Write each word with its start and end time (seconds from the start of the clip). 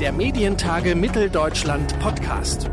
der 0.00 0.12
Medientage 0.12 0.94
Mitteldeutschland 0.94 1.98
Podcast. 1.98 2.70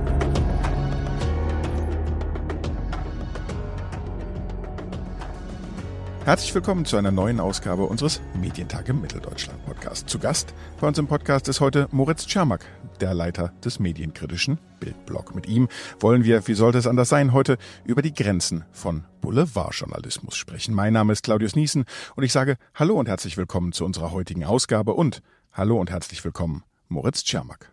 Herzlich 6.24 6.56
willkommen 6.56 6.86
zu 6.86 6.96
einer 6.96 7.12
neuen 7.12 7.42
Ausgabe 7.42 7.84
unseres 7.84 8.22
Medientage 8.34 8.94
Mitteldeutschland 8.94 9.66
Podcast. 9.66 10.08
Zu 10.08 10.20
Gast 10.20 10.54
bei 10.80 10.88
uns 10.88 10.98
im 11.00 11.08
Podcast 11.08 11.50
ist 11.50 11.60
heute 11.60 11.90
Moritz 11.92 12.26
Czermak, 12.28 12.66
der 13.02 13.14
Leiter 13.14 13.52
des 13.62 13.80
medienkritischen 13.80 14.58
Bildblog. 14.80 15.36
Mit 15.36 15.50
ihm 15.50 15.68
wollen 16.00 16.24
wir, 16.24 16.48
wie 16.48 16.54
sollte 16.54 16.78
es 16.78 16.88
anders 16.88 17.10
sein, 17.10 17.34
heute 17.34 17.58
über 17.84 18.02
die 18.02 18.14
Grenzen 18.14 18.64
von 18.72 19.04
Boulevardjournalismus 19.20 20.38
sprechen. 20.38 20.74
Mein 20.74 20.94
Name 20.94 21.12
ist 21.12 21.24
Claudius 21.24 21.58
Niesen 21.58 21.84
und 22.16 22.24
ich 22.24 22.32
sage 22.32 22.56
Hallo 22.74 22.96
und 22.98 23.10
herzlich 23.10 23.36
willkommen 23.36 23.74
zu 23.74 23.84
unserer 23.84 24.14
heutigen 24.14 24.46
Ausgabe 24.46 24.94
und 24.94 25.22
Hallo 25.52 25.78
und 25.78 25.90
herzlich 25.90 26.24
willkommen, 26.24 26.64
Moritz 26.90 27.24
Czermak. 27.24 27.72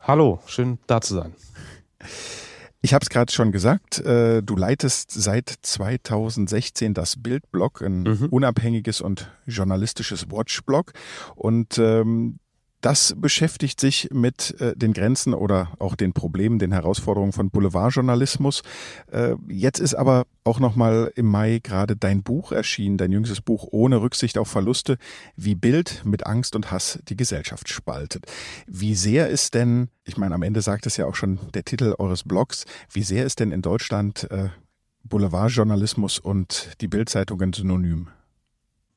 Hallo, 0.00 0.40
schön 0.46 0.78
da 0.86 1.00
zu 1.00 1.14
sein. 1.14 1.34
Ich 2.84 2.92
habe 2.92 3.02
es 3.04 3.10
gerade 3.10 3.32
schon 3.32 3.52
gesagt, 3.52 4.00
äh, 4.00 4.42
du 4.42 4.56
leitest 4.56 5.12
seit 5.12 5.48
2016 5.62 6.94
das 6.94 7.22
Bildblog, 7.22 7.80
ein 7.80 8.02
mhm. 8.02 8.26
unabhängiges 8.30 9.00
und 9.00 9.30
journalistisches 9.46 10.30
Watchblog. 10.30 10.92
Und 11.36 11.78
ähm, 11.78 12.40
das 12.82 13.14
beschäftigt 13.16 13.80
sich 13.80 14.10
mit 14.12 14.60
äh, 14.60 14.76
den 14.76 14.92
Grenzen 14.92 15.34
oder 15.34 15.72
auch 15.78 15.94
den 15.94 16.12
Problemen, 16.12 16.58
den 16.58 16.72
Herausforderungen 16.72 17.32
von 17.32 17.48
Boulevardjournalismus. 17.48 18.62
Äh, 19.10 19.36
jetzt 19.48 19.78
ist 19.78 19.94
aber 19.94 20.26
auch 20.44 20.58
nochmal 20.58 21.12
im 21.14 21.26
Mai 21.26 21.60
gerade 21.62 21.96
dein 21.96 22.22
Buch 22.24 22.50
erschienen, 22.50 22.98
dein 22.98 23.12
jüngstes 23.12 23.40
Buch 23.40 23.68
ohne 23.70 24.02
Rücksicht 24.02 24.36
auf 24.36 24.48
Verluste, 24.48 24.98
wie 25.36 25.54
Bild 25.54 26.02
mit 26.04 26.26
Angst 26.26 26.56
und 26.56 26.72
Hass 26.72 26.98
die 27.08 27.16
Gesellschaft 27.16 27.68
spaltet. 27.68 28.26
Wie 28.66 28.96
sehr 28.96 29.28
ist 29.28 29.54
denn, 29.54 29.88
ich 30.04 30.16
meine, 30.16 30.34
am 30.34 30.42
Ende 30.42 30.60
sagt 30.60 30.86
es 30.86 30.96
ja 30.96 31.06
auch 31.06 31.14
schon 31.14 31.38
der 31.54 31.64
Titel 31.64 31.94
eures 31.98 32.24
Blogs, 32.24 32.64
wie 32.90 33.04
sehr 33.04 33.24
ist 33.24 33.38
denn 33.38 33.52
in 33.52 33.62
Deutschland 33.62 34.28
äh, 34.32 34.48
Boulevardjournalismus 35.04 36.18
und 36.18 36.72
die 36.80 36.88
Bildzeitungen 36.88 37.52
synonym? 37.52 38.08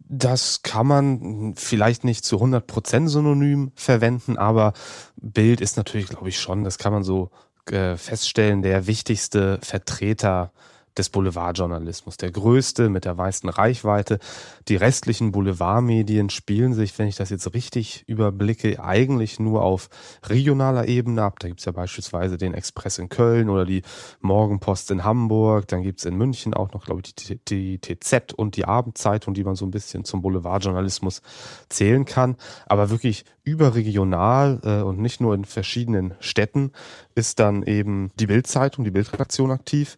Das 0.08 0.62
kann 0.62 0.88
man 0.88 1.54
vielleicht 1.56 2.04
nicht 2.04 2.26
zu 2.26 2.38
100% 2.38 3.08
synonym 3.08 3.72
verwenden, 3.76 4.38
aber 4.38 4.74
Bild 5.16 5.62
ist 5.62 5.78
natürlich, 5.78 6.08
glaube 6.10 6.30
ich, 6.30 6.40
schon, 6.40 6.64
das 6.64 6.78
kann 6.78 6.94
man 6.94 7.04
so 7.04 7.32
äh, 7.72 7.98
feststellen, 7.98 8.62
der 8.62 8.86
wichtigste 8.86 9.60
Vertreter 9.64 10.52
des 10.98 11.10
Boulevardjournalismus. 11.10 12.18
Der 12.18 12.32
größte 12.32 12.90
mit 12.90 13.06
der 13.06 13.16
meisten 13.16 13.50
Reichweite. 13.50 14.20
Die 14.68 14.76
restlichen 14.76 15.32
Boulevardmedien 15.32 16.30
spielen 16.30 16.74
sich, 16.74 16.98
wenn 16.98 17.08
ich 17.08 17.16
das 17.16 17.30
jetzt 17.30 17.54
richtig 17.54 18.04
überblicke, 18.08 18.84
eigentlich 18.84 19.40
nur 19.40 19.64
auf 19.64 19.90
regionaler 20.24 20.88
Ebene 20.88 21.24
ab. 21.24 21.40
Da 21.40 21.48
gibt's 21.48 21.66
ja 21.66 21.72
beispielsweise 21.72 22.38
den 22.38 22.54
Express 22.54 22.98
in 22.98 23.10
Köln 23.10 23.50
oder 23.50 23.66
die 23.66 23.82
Morgenpost 24.22 24.92
in 24.92 25.04
Hamburg. 25.04 25.68
Dann 25.68 25.84
gibt's 25.84 26.06
in 26.06 26.16
München 26.16 26.54
auch 26.54 26.72
noch, 26.72 26.86
glaube 26.86 27.02
ich, 27.06 27.16
die, 27.16 27.40
die 27.46 27.80
TZ 27.80 28.34
und 28.34 28.56
die 28.56 28.66
Abendzeitung, 28.66 29.34
die 29.34 29.44
man 29.44 29.56
so 29.56 29.66
ein 29.66 29.72
bisschen 29.72 30.06
zum 30.06 30.22
Boulevardjournalismus 30.22 31.22
zählen 31.70 32.06
kann. 32.06 32.38
Aber 32.68 32.90
wirklich 32.90 33.26
überregional 33.44 34.60
äh, 34.64 34.82
und 34.82 35.00
nicht 35.00 35.22
nur 35.22 35.36
in 35.36 35.46
verschiedenen 35.46 36.16
Städten 36.20 36.72
ist 37.14 37.40
dann 37.40 37.64
eben 37.64 38.12
die 38.20 38.28
Bildzeitung, 38.28 38.84
die 38.84 38.92
Bildredaktion 38.92 39.52
aktiv. 39.52 39.98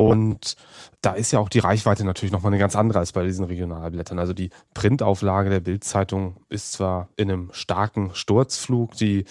Und 0.00 0.56
da 1.02 1.12
ist 1.12 1.30
ja 1.30 1.38
auch 1.38 1.50
die 1.50 1.58
Reichweite 1.58 2.04
natürlich 2.04 2.32
nochmal 2.32 2.52
eine 2.52 2.58
ganz 2.58 2.74
andere 2.74 2.98
als 2.98 3.12
bei 3.12 3.22
diesen 3.22 3.44
Regionalblättern. 3.44 4.18
Also 4.18 4.32
die 4.32 4.48
Printauflage 4.72 5.50
der 5.50 5.60
Bildzeitung 5.60 6.36
ist 6.48 6.72
zwar 6.72 7.10
in 7.16 7.30
einem 7.30 7.50
starken 7.52 8.14
Sturzflug, 8.14 8.94
die 8.96 9.26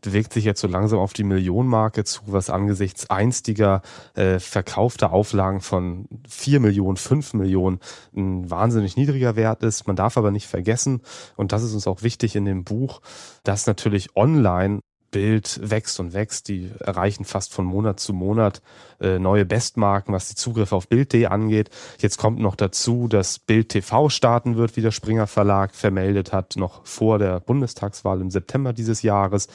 bewegt 0.00 0.32
sich 0.32 0.44
jetzt 0.44 0.62
so 0.62 0.66
langsam 0.66 0.98
auf 0.98 1.12
die 1.12 1.24
Millionenmarke 1.24 2.04
zu, 2.04 2.22
was 2.26 2.48
angesichts 2.48 3.10
einstiger 3.10 3.82
äh, 4.14 4.38
verkaufter 4.38 5.12
Auflagen 5.12 5.60
von 5.60 6.08
vier 6.26 6.60
Millionen, 6.60 6.96
fünf 6.96 7.34
Millionen 7.34 7.80
ein 8.16 8.50
wahnsinnig 8.50 8.96
niedriger 8.96 9.36
Wert 9.36 9.62
ist. 9.62 9.86
Man 9.86 9.96
darf 9.96 10.16
aber 10.16 10.30
nicht 10.30 10.46
vergessen, 10.46 11.02
und 11.36 11.52
das 11.52 11.62
ist 11.62 11.74
uns 11.74 11.86
auch 11.86 12.02
wichtig 12.02 12.34
in 12.34 12.46
dem 12.46 12.64
Buch, 12.64 13.02
dass 13.42 13.66
natürlich 13.66 14.16
online 14.16 14.80
Bild 15.14 15.60
wächst 15.62 16.00
und 16.00 16.12
wächst. 16.12 16.48
Die 16.48 16.72
erreichen 16.80 17.24
fast 17.24 17.54
von 17.54 17.64
Monat 17.64 18.00
zu 18.00 18.12
Monat 18.12 18.60
äh, 19.00 19.20
neue 19.20 19.44
Bestmarken, 19.44 20.12
was 20.12 20.28
die 20.28 20.34
Zugriffe 20.34 20.74
auf 20.74 20.88
Bild.de 20.88 21.26
angeht. 21.26 21.70
Jetzt 22.00 22.18
kommt 22.18 22.40
noch 22.40 22.56
dazu, 22.56 23.06
dass 23.06 23.38
Bild 23.38 23.68
TV 23.68 24.08
starten 24.08 24.56
wird, 24.56 24.76
wie 24.76 24.80
der 24.80 24.90
Springer 24.90 25.28
Verlag 25.28 25.72
vermeldet 25.76 26.32
hat, 26.32 26.56
noch 26.56 26.84
vor 26.84 27.20
der 27.20 27.38
Bundestagswahl 27.38 28.20
im 28.20 28.32
September 28.32 28.72
dieses 28.72 29.02
Jahres. 29.02 29.46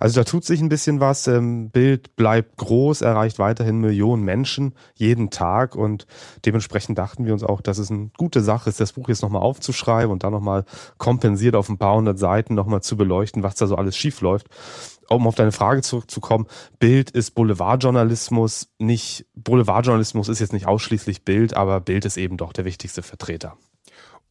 Also 0.00 0.20
da 0.20 0.24
tut 0.24 0.46
sich 0.46 0.62
ein 0.62 0.70
bisschen 0.70 1.00
was. 1.00 1.26
Ähm, 1.26 1.68
Bild 1.68 2.16
bleibt 2.16 2.56
groß, 2.56 3.02
erreicht 3.02 3.38
weiterhin 3.38 3.82
Millionen 3.82 4.24
Menschen 4.24 4.72
jeden 4.94 5.28
Tag 5.28 5.76
und 5.76 6.06
dementsprechend 6.46 6.96
dachten 6.96 7.26
wir 7.26 7.34
uns 7.34 7.44
auch, 7.44 7.60
dass 7.60 7.76
es 7.76 7.90
eine 7.90 8.08
gute 8.16 8.40
Sache 8.40 8.70
ist, 8.70 8.80
das 8.80 8.94
Buch 8.94 9.10
jetzt 9.10 9.20
nochmal 9.20 9.42
aufzuschreiben 9.42 10.10
und 10.10 10.24
dann 10.24 10.32
nochmal 10.32 10.64
kompensiert 10.96 11.56
auf 11.56 11.68
ein 11.68 11.76
paar 11.76 11.94
hundert 11.94 12.18
Seiten 12.18 12.54
nochmal 12.54 12.80
zu 12.80 12.96
beleuchten, 12.96 13.42
was 13.42 13.56
da 13.56 13.66
so 13.66 13.76
alles 13.76 13.98
schief 13.98 14.22
läuft 14.22 14.48
um 15.08 15.26
auf 15.26 15.34
deine 15.34 15.52
Frage 15.52 15.82
zurückzukommen, 15.82 16.46
Bild 16.78 17.10
ist 17.10 17.32
Boulevardjournalismus, 17.34 18.68
nicht, 18.78 19.26
Boulevardjournalismus 19.34 20.28
ist 20.28 20.40
jetzt 20.40 20.52
nicht 20.52 20.66
ausschließlich 20.66 21.24
Bild, 21.24 21.54
aber 21.54 21.80
Bild 21.80 22.04
ist 22.04 22.16
eben 22.16 22.36
doch 22.36 22.52
der 22.52 22.64
wichtigste 22.64 23.02
Vertreter. 23.02 23.56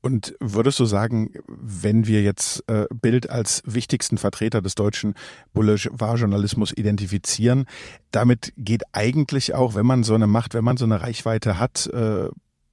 Und 0.01 0.35
würdest 0.41 0.81
du 0.81 0.85
sagen, 0.85 1.31
wenn 1.47 2.07
wir 2.07 2.23
jetzt 2.23 2.65
äh, 2.67 2.87
Bild 2.93 3.29
als 3.29 3.63
wichtigsten 3.65 4.17
Vertreter 4.17 4.61
des 4.61 4.75
deutschen 4.75 5.13
Boulevardjournalismus 5.53 6.73
identifizieren, 6.73 7.67
damit 8.11 8.51
geht 8.57 8.83
eigentlich 8.91 9.55
auch, 9.55 9.75
wenn 9.75 9.85
man 9.85 10.03
so 10.03 10.13
eine 10.13 10.27
Macht, 10.27 10.55
wenn 10.55 10.65
man 10.65 10.75
so 10.75 10.83
eine 10.83 11.01
Reichweite 11.01 11.57
hat, 11.57 11.87
äh, 11.87 12.27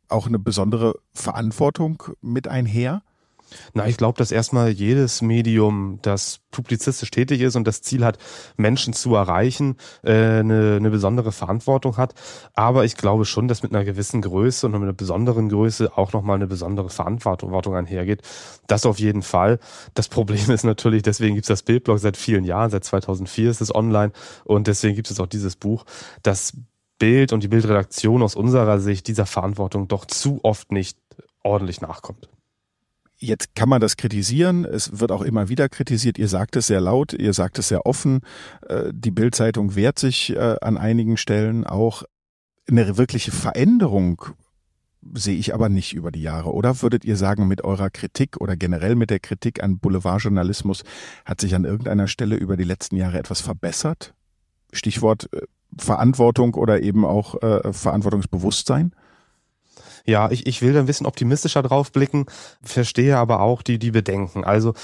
auch 0.09 0.27
eine 0.27 0.41
besondere 0.41 0.95
Verantwortung 1.15 2.03
mit 2.21 2.49
einher? 2.49 3.03
Na, 3.75 3.87
ich 3.87 3.97
glaube, 3.97 4.19
dass 4.19 4.33
erstmal 4.33 4.71
jedes 4.71 5.23
Medium, 5.23 5.99
das 6.03 6.41
publizistisch 6.51 7.11
tätig 7.11 7.41
ist 7.41 7.57
und 7.57 7.67
das 7.67 7.83
Ziel 7.83 8.05
hat, 8.05 8.19
Menschen 8.57 8.93
zu 8.93 9.15
erreichen, 9.15 9.77
äh, 10.03 10.41
eine, 10.41 10.77
eine 10.77 10.91
besondere 10.91 11.33
Verantwortung 11.33 11.97
hat. 11.97 12.15
Aber 12.55 12.85
ich 12.85 12.97
glaube 12.97 13.25
schon, 13.25 13.49
dass 13.49 13.63
mit 13.63 13.75
einer 13.75 13.85
gewissen 13.85 14.23
Größe 14.23 14.67
und 14.67 14.73
mit 14.73 14.83
einer 14.83 14.93
besonderen 14.93 15.49
Größe 15.49 15.97
auch 15.97 16.13
nochmal 16.13 16.37
eine 16.37 16.47
besondere 16.47 16.91
Verantwortung 16.91 17.75
einhergeht. 17.75 18.23
Das 18.67 18.87
auf 18.87 18.99
jeden 18.99 19.23
Fall. 19.23 19.59
Das 19.95 20.09
Problem 20.09 20.51
ist 20.51 20.65
natürlich, 20.65 21.03
deswegen 21.03 21.35
gibt 21.35 21.45
es 21.45 21.49
das 21.49 21.63
Bildblog 21.63 21.99
seit 21.99 22.17
vielen 22.17 22.45
Jahren, 22.45 22.71
seit 22.71 22.85
2004 22.85 23.51
ist 23.51 23.61
es 23.61 23.75
online 23.75 24.13
und 24.45 24.67
deswegen 24.67 24.95
gibt 24.95 25.11
es 25.11 25.21
auch 25.21 25.27
dieses 25.27 25.57
Buch, 25.57 25.85
das 26.23 26.53
Bild 26.99 27.33
und 27.33 27.43
die 27.43 27.49
Bildredaktion 27.49 28.23
aus 28.23 28.37
unserer 28.37 28.79
Sicht 28.79 29.09
dieser 29.09 29.27
Verantwortung 29.27 29.89
doch 29.89 30.05
zu 30.05 30.41
oft 30.43 30.71
nicht 30.71 30.99
ordentlich 31.43 31.81
nachkommt. 31.81 32.29
Jetzt 33.23 33.55
kann 33.55 33.69
man 33.69 33.83
das 33.83 33.99
kritisieren. 33.99 34.65
Es 34.65 34.99
wird 34.99 35.13
auch 35.13 35.21
immer 35.21 35.51
wieder 35.51 35.69
kritisiert. 35.69 36.19
Ihr 36.19 36.29
sagt 36.29 36.57
es 36.57 36.69
sehr 36.69 36.81
laut, 36.81 37.13
ihr 37.13 37.35
sagt 37.35 37.59
es 37.59 37.69
sehr 37.69 37.85
offen. 37.85 38.21
Äh, 38.67 38.93
die 38.95 39.11
Bildzeitung 39.11 39.75
wehrt 39.75 39.99
sich 39.99 40.35
äh, 40.35 40.57
an 40.63 40.79
einigen 40.79 41.19
Stellen 41.19 41.67
auch. 41.67 42.03
Eine 42.67 42.97
wirkliche 42.97 43.31
Veränderung 43.31 44.25
sehe 45.13 45.37
ich 45.37 45.53
aber 45.53 45.69
nicht 45.69 45.93
über 45.93 46.11
die 46.11 46.23
Jahre. 46.23 46.53
Oder 46.55 46.81
würdet 46.81 47.05
ihr 47.05 47.17
sagen, 47.17 47.47
mit 47.47 47.63
eurer 47.63 47.91
Kritik 47.91 48.41
oder 48.41 48.57
generell 48.57 48.95
mit 48.95 49.11
der 49.11 49.21
Kritik 49.21 49.63
an 49.63 49.79
Boulevardjournalismus 49.79 50.83
hat 51.27 51.43
sich 51.43 51.55
an 51.55 51.65
irgendeiner 51.67 52.09
Stelle 52.09 52.37
über 52.37 52.57
die 52.57 52.65
letzten 52.65 52.97
Jahre 52.97 53.19
etwas 53.19 53.43
verbessert? 53.43 54.15
Stichwort 54.73 55.29
äh, 55.35 55.43
Verantwortung 55.77 56.55
oder 56.55 56.83
eben 56.83 57.05
auch 57.05 57.37
Verantwortungsbewusstsein? 57.71 58.93
Ja, 60.11 60.29
ich, 60.33 60.49
ich 60.49 60.61
will 60.61 60.73
da 60.73 60.81
ein 60.81 60.87
bisschen 60.87 61.07
optimistischer 61.07 61.63
drauf 61.63 61.93
blicken, 61.93 62.27
verstehe 62.63 63.17
aber 63.17 63.41
auch 63.41 63.63
die, 63.63 63.79
die 63.79 63.93
Bedenken. 63.93 64.43
Also 64.43 64.75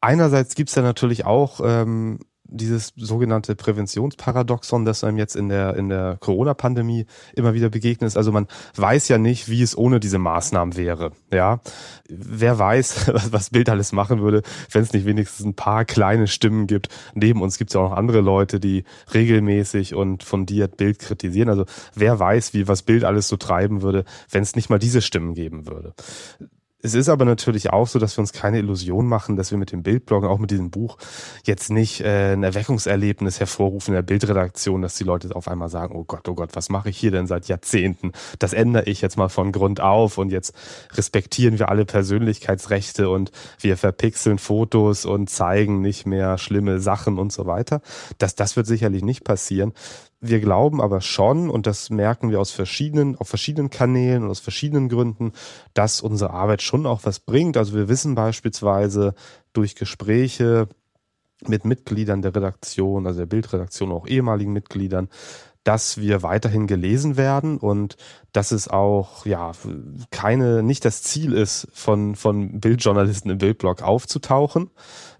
einerseits 0.00 0.54
gibt's 0.54 0.74
ja 0.74 0.80
natürlich 0.82 1.26
auch 1.26 1.60
ähm, 1.62 2.20
dieses 2.52 2.92
sogenannte 2.96 3.56
Präventionsparadoxon, 3.56 4.84
das 4.84 5.04
einem 5.04 5.18
jetzt 5.18 5.36
in 5.36 5.48
der, 5.48 5.74
in 5.76 5.88
der 5.88 6.16
Corona-Pandemie 6.20 7.06
immer 7.34 7.54
wieder 7.54 7.70
begegnet 7.70 8.08
ist. 8.08 8.16
Also 8.16 8.32
man 8.32 8.46
weiß 8.76 9.08
ja 9.08 9.18
nicht, 9.18 9.48
wie 9.48 9.62
es 9.62 9.76
ohne 9.76 10.00
diese 10.00 10.18
Maßnahmen 10.18 10.76
wäre. 10.76 11.12
Ja, 11.32 11.60
wer 12.08 12.58
weiß, 12.58 13.10
was 13.30 13.50
Bild 13.50 13.68
alles 13.68 13.92
machen 13.92 14.20
würde, 14.20 14.42
wenn 14.70 14.82
es 14.82 14.92
nicht 14.92 15.06
wenigstens 15.06 15.46
ein 15.46 15.54
paar 15.54 15.84
kleine 15.84 16.26
Stimmen 16.26 16.66
gibt. 16.66 16.88
Neben 17.14 17.42
uns 17.42 17.58
gibt 17.58 17.70
es 17.70 17.74
ja 17.74 17.80
auch 17.80 17.90
noch 17.90 17.96
andere 17.96 18.20
Leute, 18.20 18.60
die 18.60 18.84
regelmäßig 19.12 19.94
und 19.94 20.22
fundiert 20.22 20.76
Bild 20.76 20.98
kritisieren. 20.98 21.48
Also 21.48 21.64
wer 21.94 22.18
weiß, 22.18 22.54
wie 22.54 22.68
was 22.68 22.82
Bild 22.82 23.04
alles 23.04 23.28
so 23.28 23.36
treiben 23.36 23.82
würde, 23.82 24.04
wenn 24.30 24.42
es 24.42 24.56
nicht 24.56 24.70
mal 24.70 24.78
diese 24.78 25.02
Stimmen 25.02 25.34
geben 25.34 25.66
würde 25.66 25.94
Es 26.84 26.94
ist 26.94 27.08
aber 27.08 27.24
natürlich 27.24 27.70
auch 27.70 27.86
so, 27.86 28.00
dass 28.00 28.16
wir 28.16 28.22
uns 28.22 28.32
keine 28.32 28.58
Illusion 28.58 29.06
machen, 29.06 29.36
dass 29.36 29.52
wir 29.52 29.58
mit 29.58 29.70
dem 29.70 29.84
Bildbloggen, 29.84 30.28
auch 30.28 30.38
mit 30.38 30.50
diesem 30.50 30.72
Buch, 30.72 30.98
jetzt 31.44 31.70
nicht 31.70 32.00
äh, 32.00 32.32
ein 32.32 32.42
Erweckungserlebnis 32.42 33.38
hervorrufen 33.38 33.92
in 33.92 33.94
der 33.94 34.02
Bildredaktion, 34.02 34.82
dass 34.82 34.96
die 34.96 35.04
Leute 35.04 35.34
auf 35.36 35.46
einmal 35.46 35.68
sagen, 35.68 35.94
oh 35.94 36.02
Gott, 36.02 36.28
oh 36.28 36.34
Gott, 36.34 36.50
was 36.54 36.70
mache 36.70 36.90
ich 36.90 36.98
hier 36.98 37.12
denn 37.12 37.28
seit 37.28 37.46
Jahrzehnten? 37.46 38.10
Das 38.40 38.52
ändere 38.52 38.86
ich 38.86 39.00
jetzt 39.00 39.16
mal 39.16 39.28
von 39.28 39.52
Grund 39.52 39.80
auf 39.80 40.18
und 40.18 40.32
jetzt 40.32 40.54
respektieren 40.94 41.60
wir 41.60 41.68
alle 41.68 41.84
Persönlichkeitsrechte 41.84 43.08
und 43.08 43.30
wir 43.60 43.76
verpixeln 43.76 44.38
Fotos 44.38 45.04
und 45.04 45.30
zeigen 45.30 45.82
nicht 45.82 46.04
mehr 46.04 46.36
schlimme 46.36 46.80
Sachen 46.80 47.20
und 47.20 47.32
so 47.32 47.46
weiter. 47.46 47.80
Das, 48.18 48.34
das 48.34 48.56
wird 48.56 48.66
sicherlich 48.66 49.04
nicht 49.04 49.22
passieren. 49.22 49.72
Wir 50.24 50.38
glauben 50.38 50.80
aber 50.80 51.00
schon, 51.00 51.50
und 51.50 51.66
das 51.66 51.90
merken 51.90 52.30
wir 52.30 52.40
aus 52.40 52.52
verschiedenen, 52.52 53.16
auf 53.16 53.28
verschiedenen 53.28 53.70
Kanälen 53.70 54.22
und 54.22 54.30
aus 54.30 54.38
verschiedenen 54.38 54.88
Gründen, 54.88 55.32
dass 55.74 56.00
unsere 56.00 56.30
Arbeit 56.30 56.62
schon 56.62 56.86
auch 56.86 57.00
was 57.02 57.18
bringt. 57.18 57.56
Also 57.56 57.74
wir 57.74 57.88
wissen 57.88 58.14
beispielsweise 58.14 59.14
durch 59.52 59.74
Gespräche 59.74 60.68
mit 61.48 61.64
Mitgliedern 61.64 62.22
der 62.22 62.36
Redaktion, 62.36 63.08
also 63.08 63.18
der 63.18 63.26
Bildredaktion, 63.26 63.90
auch 63.90 64.06
ehemaligen 64.06 64.52
Mitgliedern, 64.52 65.08
dass 65.64 65.98
wir 65.98 66.22
weiterhin 66.22 66.66
gelesen 66.66 67.16
werden 67.16 67.58
und 67.58 67.96
dass 68.32 68.50
es 68.50 68.68
auch 68.68 69.26
ja 69.26 69.52
keine 70.10 70.62
nicht 70.62 70.84
das 70.84 71.02
Ziel 71.02 71.32
ist 71.32 71.68
von 71.72 72.16
von 72.16 72.60
Bildjournalisten 72.60 73.30
im 73.30 73.38
Bildblog 73.38 73.82
aufzutauchen, 73.82 74.70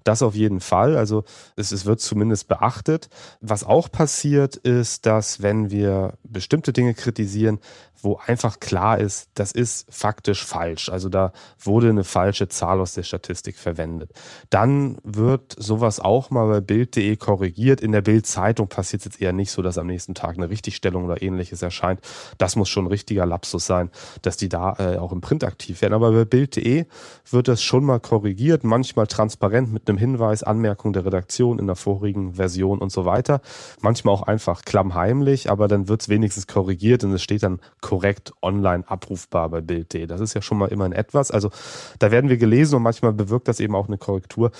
das 0.04 0.22
auf 0.22 0.34
jeden 0.34 0.60
Fall. 0.60 0.96
Also 0.96 1.24
es, 1.56 1.72
es 1.72 1.86
wird 1.86 2.00
zumindest 2.00 2.48
beachtet. 2.48 3.08
Was 3.40 3.64
auch 3.64 3.90
passiert 3.90 4.56
ist, 4.56 5.06
dass 5.06 5.42
wenn 5.42 5.70
wir 5.70 6.14
bestimmte 6.24 6.72
Dinge 6.72 6.94
kritisieren, 6.94 7.60
wo 8.02 8.18
einfach 8.26 8.58
klar 8.58 8.98
ist, 8.98 9.30
das 9.34 9.52
ist 9.52 9.86
faktisch 9.88 10.44
falsch. 10.44 10.88
Also 10.88 11.08
da 11.08 11.32
wurde 11.60 11.88
eine 11.88 12.02
falsche 12.02 12.48
Zahl 12.48 12.80
aus 12.80 12.94
der 12.94 13.04
Statistik 13.04 13.56
verwendet. 13.56 14.10
Dann 14.50 14.98
wird 15.04 15.54
sowas 15.56 16.00
auch 16.00 16.30
mal 16.30 16.48
bei 16.48 16.60
Bild.de 16.60 17.16
korrigiert. 17.16 17.80
In 17.80 17.92
der 17.92 18.00
Bild-Zeitung 18.00 18.66
passiert 18.66 19.02
es 19.02 19.04
jetzt 19.04 19.22
eher 19.22 19.32
nicht 19.32 19.52
so, 19.52 19.62
dass 19.62 19.78
am 19.78 19.86
nächsten 19.86 20.14
Tag 20.14 20.31
eine 20.36 20.50
Richtigstellung 20.50 21.04
oder 21.04 21.22
ähnliches 21.22 21.62
erscheint. 21.62 22.00
Das 22.38 22.56
muss 22.56 22.68
schon 22.68 22.84
ein 22.84 22.88
richtiger 22.88 23.26
Lapsus 23.26 23.66
sein, 23.66 23.90
dass 24.22 24.36
die 24.36 24.48
da 24.48 24.76
äh, 24.78 24.98
auch 24.98 25.12
im 25.12 25.20
Print 25.20 25.44
aktiv 25.44 25.82
werden. 25.82 25.94
Aber 25.94 26.12
bei 26.12 26.24
Bild.de 26.24 26.86
wird 27.30 27.48
das 27.48 27.62
schon 27.62 27.84
mal 27.84 28.00
korrigiert, 28.00 28.64
manchmal 28.64 29.06
transparent 29.06 29.72
mit 29.72 29.88
einem 29.88 29.98
Hinweis, 29.98 30.42
Anmerkung 30.42 30.92
der 30.92 31.04
Redaktion 31.04 31.58
in 31.58 31.66
der 31.66 31.76
vorigen 31.76 32.34
Version 32.34 32.78
und 32.78 32.92
so 32.92 33.04
weiter. 33.04 33.40
Manchmal 33.80 34.14
auch 34.14 34.22
einfach 34.22 34.62
klammheimlich, 34.64 35.50
aber 35.50 35.68
dann 35.68 35.88
wird 35.88 36.02
es 36.02 36.08
wenigstens 36.08 36.46
korrigiert 36.46 37.04
und 37.04 37.12
es 37.12 37.22
steht 37.22 37.42
dann 37.42 37.60
korrekt 37.80 38.32
online 38.42 38.84
abrufbar 38.86 39.48
bei 39.48 39.60
Bild.de. 39.60 40.06
Das 40.06 40.20
ist 40.20 40.34
ja 40.34 40.42
schon 40.42 40.58
mal 40.58 40.68
immerhin 40.68 40.92
etwas. 40.92 41.30
Also 41.30 41.50
da 41.98 42.10
werden 42.10 42.30
wir 42.30 42.36
gelesen 42.36 42.76
und 42.76 42.82
manchmal 42.82 43.12
bewirkt 43.12 43.48
das 43.48 43.60
eben 43.60 43.74
auch 43.74 43.88
eine 43.88 43.98
Korrektur. 43.98 44.50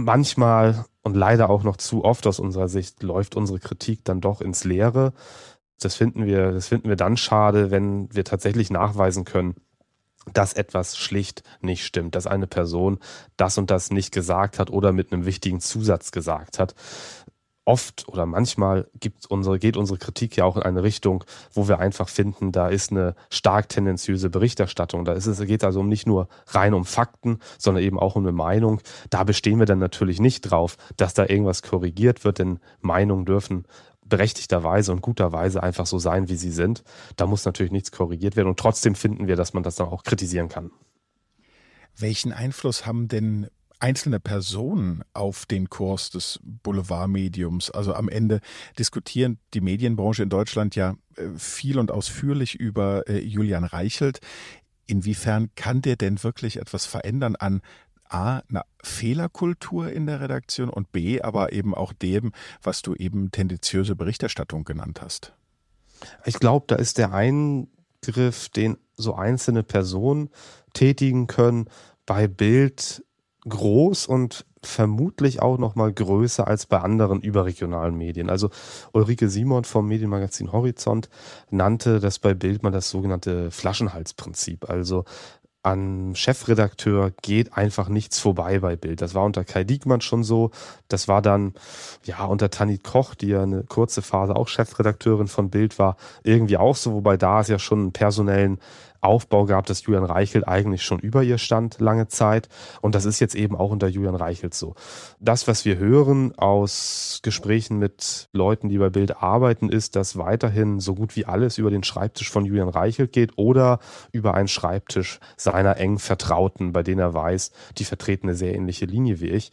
Manchmal 0.00 0.84
und 1.02 1.16
leider 1.16 1.50
auch 1.50 1.64
noch 1.64 1.76
zu 1.76 2.04
oft 2.04 2.24
aus 2.28 2.38
unserer 2.38 2.68
Sicht 2.68 3.02
läuft 3.02 3.34
unsere 3.34 3.58
Kritik 3.58 4.04
dann 4.04 4.20
doch 4.20 4.40
ins 4.40 4.62
Leere. 4.62 5.12
Das 5.80 5.96
finden 5.96 6.24
wir, 6.24 6.52
das 6.52 6.68
finden 6.68 6.88
wir 6.88 6.94
dann 6.94 7.16
schade, 7.16 7.72
wenn 7.72 8.14
wir 8.14 8.24
tatsächlich 8.24 8.70
nachweisen 8.70 9.24
können, 9.24 9.56
dass 10.32 10.52
etwas 10.52 10.96
schlicht 10.96 11.42
nicht 11.62 11.84
stimmt, 11.84 12.14
dass 12.14 12.28
eine 12.28 12.46
Person 12.46 13.00
das 13.36 13.58
und 13.58 13.72
das 13.72 13.90
nicht 13.90 14.12
gesagt 14.12 14.60
hat 14.60 14.70
oder 14.70 14.92
mit 14.92 15.12
einem 15.12 15.26
wichtigen 15.26 15.58
Zusatz 15.58 16.12
gesagt 16.12 16.60
hat 16.60 16.76
oft 17.68 18.08
oder 18.08 18.24
manchmal 18.24 18.88
gibt 18.98 19.26
unsere, 19.26 19.58
geht 19.58 19.76
unsere 19.76 19.98
Kritik 19.98 20.36
ja 20.36 20.44
auch 20.46 20.56
in 20.56 20.62
eine 20.62 20.82
Richtung, 20.82 21.22
wo 21.52 21.68
wir 21.68 21.78
einfach 21.78 22.08
finden, 22.08 22.50
da 22.50 22.68
ist 22.68 22.90
eine 22.90 23.14
stark 23.28 23.68
tendenziöse 23.68 24.30
Berichterstattung. 24.30 25.04
Da 25.04 25.12
ist 25.12 25.26
es, 25.26 25.38
geht 25.46 25.62
also 25.62 25.82
nicht 25.82 26.06
nur 26.06 26.28
rein 26.46 26.72
um 26.72 26.86
Fakten, 26.86 27.40
sondern 27.58 27.84
eben 27.84 27.98
auch 27.98 28.16
um 28.16 28.24
eine 28.24 28.32
Meinung. 28.32 28.80
Da 29.10 29.22
bestehen 29.22 29.58
wir 29.58 29.66
dann 29.66 29.78
natürlich 29.78 30.18
nicht 30.18 30.40
drauf, 30.40 30.78
dass 30.96 31.12
da 31.12 31.26
irgendwas 31.26 31.62
korrigiert 31.62 32.24
wird, 32.24 32.38
denn 32.38 32.58
Meinungen 32.80 33.26
dürfen 33.26 33.66
berechtigterweise 34.02 34.90
und 34.90 35.02
guterweise 35.02 35.62
einfach 35.62 35.84
so 35.84 35.98
sein, 35.98 36.30
wie 36.30 36.36
sie 36.36 36.50
sind. 36.50 36.82
Da 37.16 37.26
muss 37.26 37.44
natürlich 37.44 37.72
nichts 37.72 37.92
korrigiert 37.92 38.34
werden 38.36 38.48
und 38.48 38.58
trotzdem 38.58 38.94
finden 38.94 39.26
wir, 39.26 39.36
dass 39.36 39.52
man 39.52 39.62
das 39.62 39.76
dann 39.76 39.88
auch 39.88 40.04
kritisieren 40.04 40.48
kann. 40.48 40.70
Welchen 41.98 42.32
Einfluss 42.32 42.86
haben 42.86 43.08
denn 43.08 43.48
einzelne 43.80 44.20
Personen 44.20 45.02
auf 45.12 45.46
den 45.46 45.68
Kurs 45.68 46.10
des 46.10 46.40
Boulevardmediums. 46.42 47.70
Also 47.70 47.94
am 47.94 48.08
Ende 48.08 48.40
diskutieren 48.78 49.38
die 49.54 49.60
Medienbranche 49.60 50.22
in 50.22 50.28
Deutschland 50.28 50.74
ja 50.74 50.96
äh, 51.16 51.28
viel 51.36 51.78
und 51.78 51.90
ausführlich 51.90 52.54
über 52.54 53.08
äh, 53.08 53.18
Julian 53.18 53.64
Reichelt. 53.64 54.20
Inwiefern 54.86 55.50
kann 55.54 55.82
der 55.82 55.96
denn 55.96 56.22
wirklich 56.22 56.56
etwas 56.56 56.86
verändern 56.86 57.36
an 57.36 57.60
A, 58.08 58.38
einer 58.48 58.64
Fehlerkultur 58.82 59.92
in 59.92 60.06
der 60.06 60.20
Redaktion 60.20 60.70
und 60.70 60.92
B, 60.92 61.20
aber 61.20 61.52
eben 61.52 61.74
auch 61.74 61.92
dem, 61.92 62.32
was 62.62 62.80
du 62.80 62.94
eben 62.94 63.30
tendenziöse 63.30 63.96
Berichterstattung 63.96 64.64
genannt 64.64 65.02
hast? 65.02 65.34
Ich 66.24 66.38
glaube, 66.38 66.64
da 66.68 66.76
ist 66.76 66.96
der 66.96 67.12
Eingriff, 67.12 68.48
den 68.48 68.78
so 68.96 69.14
einzelne 69.14 69.62
Personen 69.62 70.30
tätigen 70.72 71.26
können, 71.26 71.68
bei 72.06 72.26
Bild 72.26 73.04
groß 73.48 74.06
und 74.06 74.44
vermutlich 74.62 75.40
auch 75.40 75.58
noch 75.58 75.74
mal 75.74 75.92
größer 75.92 76.46
als 76.46 76.66
bei 76.66 76.80
anderen 76.80 77.20
überregionalen 77.20 77.96
Medien. 77.96 78.28
Also 78.28 78.50
Ulrike 78.92 79.28
Simon 79.28 79.64
vom 79.64 79.86
Medienmagazin 79.86 80.52
Horizont 80.52 81.08
nannte 81.50 82.00
das 82.00 82.18
bei 82.18 82.34
Bildmann 82.34 82.72
das 82.72 82.90
sogenannte 82.90 83.50
Flaschenhalsprinzip. 83.50 84.68
Also 84.68 85.04
an 85.62 86.14
Chefredakteur 86.14 87.12
geht 87.22 87.56
einfach 87.56 87.88
nichts 87.88 88.18
vorbei 88.18 88.60
bei 88.60 88.76
Bild. 88.76 89.02
Das 89.02 89.14
war 89.14 89.24
unter 89.24 89.44
Kai 89.44 89.64
Diekmann 89.64 90.00
schon 90.00 90.22
so. 90.22 90.50
Das 90.86 91.08
war 91.08 91.20
dann, 91.20 91.54
ja, 92.04 92.24
unter 92.24 92.50
Tanit 92.50 92.84
Koch, 92.84 93.14
die 93.14 93.28
ja 93.28 93.42
eine 93.42 93.64
kurze 93.64 94.00
Phase 94.00 94.36
auch 94.36 94.48
Chefredakteurin 94.48 95.26
von 95.26 95.50
Bild 95.50 95.78
war, 95.78 95.96
irgendwie 96.22 96.56
auch 96.56 96.76
so, 96.76 96.92
wobei 96.94 97.16
da 97.16 97.40
es 97.40 97.48
ja 97.48 97.58
schon 97.58 97.80
einen 97.80 97.92
personellen 97.92 98.60
Aufbau 99.00 99.44
gab, 99.44 99.66
dass 99.66 99.84
Julian 99.84 100.04
Reichelt 100.04 100.46
eigentlich 100.48 100.82
schon 100.82 100.98
über 100.98 101.22
ihr 101.22 101.38
stand 101.38 101.80
lange 101.80 102.08
Zeit. 102.08 102.48
Und 102.80 102.94
das 102.94 103.04
ist 103.04 103.20
jetzt 103.20 103.34
eben 103.34 103.56
auch 103.56 103.70
unter 103.70 103.88
Julian 103.88 104.14
Reichelt 104.14 104.54
so. 104.54 104.74
Das, 105.20 105.46
was 105.46 105.64
wir 105.64 105.78
hören 105.78 106.36
aus 106.36 107.20
Gesprächen 107.22 107.78
mit 107.78 108.28
Leuten, 108.32 108.68
die 108.68 108.78
bei 108.78 108.90
Bild 108.90 109.22
arbeiten, 109.22 109.68
ist, 109.68 109.96
dass 109.96 110.18
weiterhin 110.18 110.80
so 110.80 110.94
gut 110.94 111.16
wie 111.16 111.26
alles 111.26 111.58
über 111.58 111.70
den 111.70 111.84
Schreibtisch 111.84 112.30
von 112.30 112.44
Julian 112.44 112.68
Reichelt 112.68 113.12
geht 113.12 113.32
oder 113.36 113.78
über 114.12 114.34
einen 114.34 114.48
Schreibtisch 114.48 115.20
seiner 115.36 115.76
engen 115.76 115.98
Vertrauten, 115.98 116.72
bei 116.72 116.82
denen 116.82 117.00
er 117.00 117.14
weiß, 117.14 117.52
die 117.76 117.84
vertreten 117.84 118.28
eine 118.28 118.36
sehr 118.36 118.54
ähnliche 118.54 118.86
Linie 118.86 119.20
wie 119.20 119.28
ich. 119.28 119.52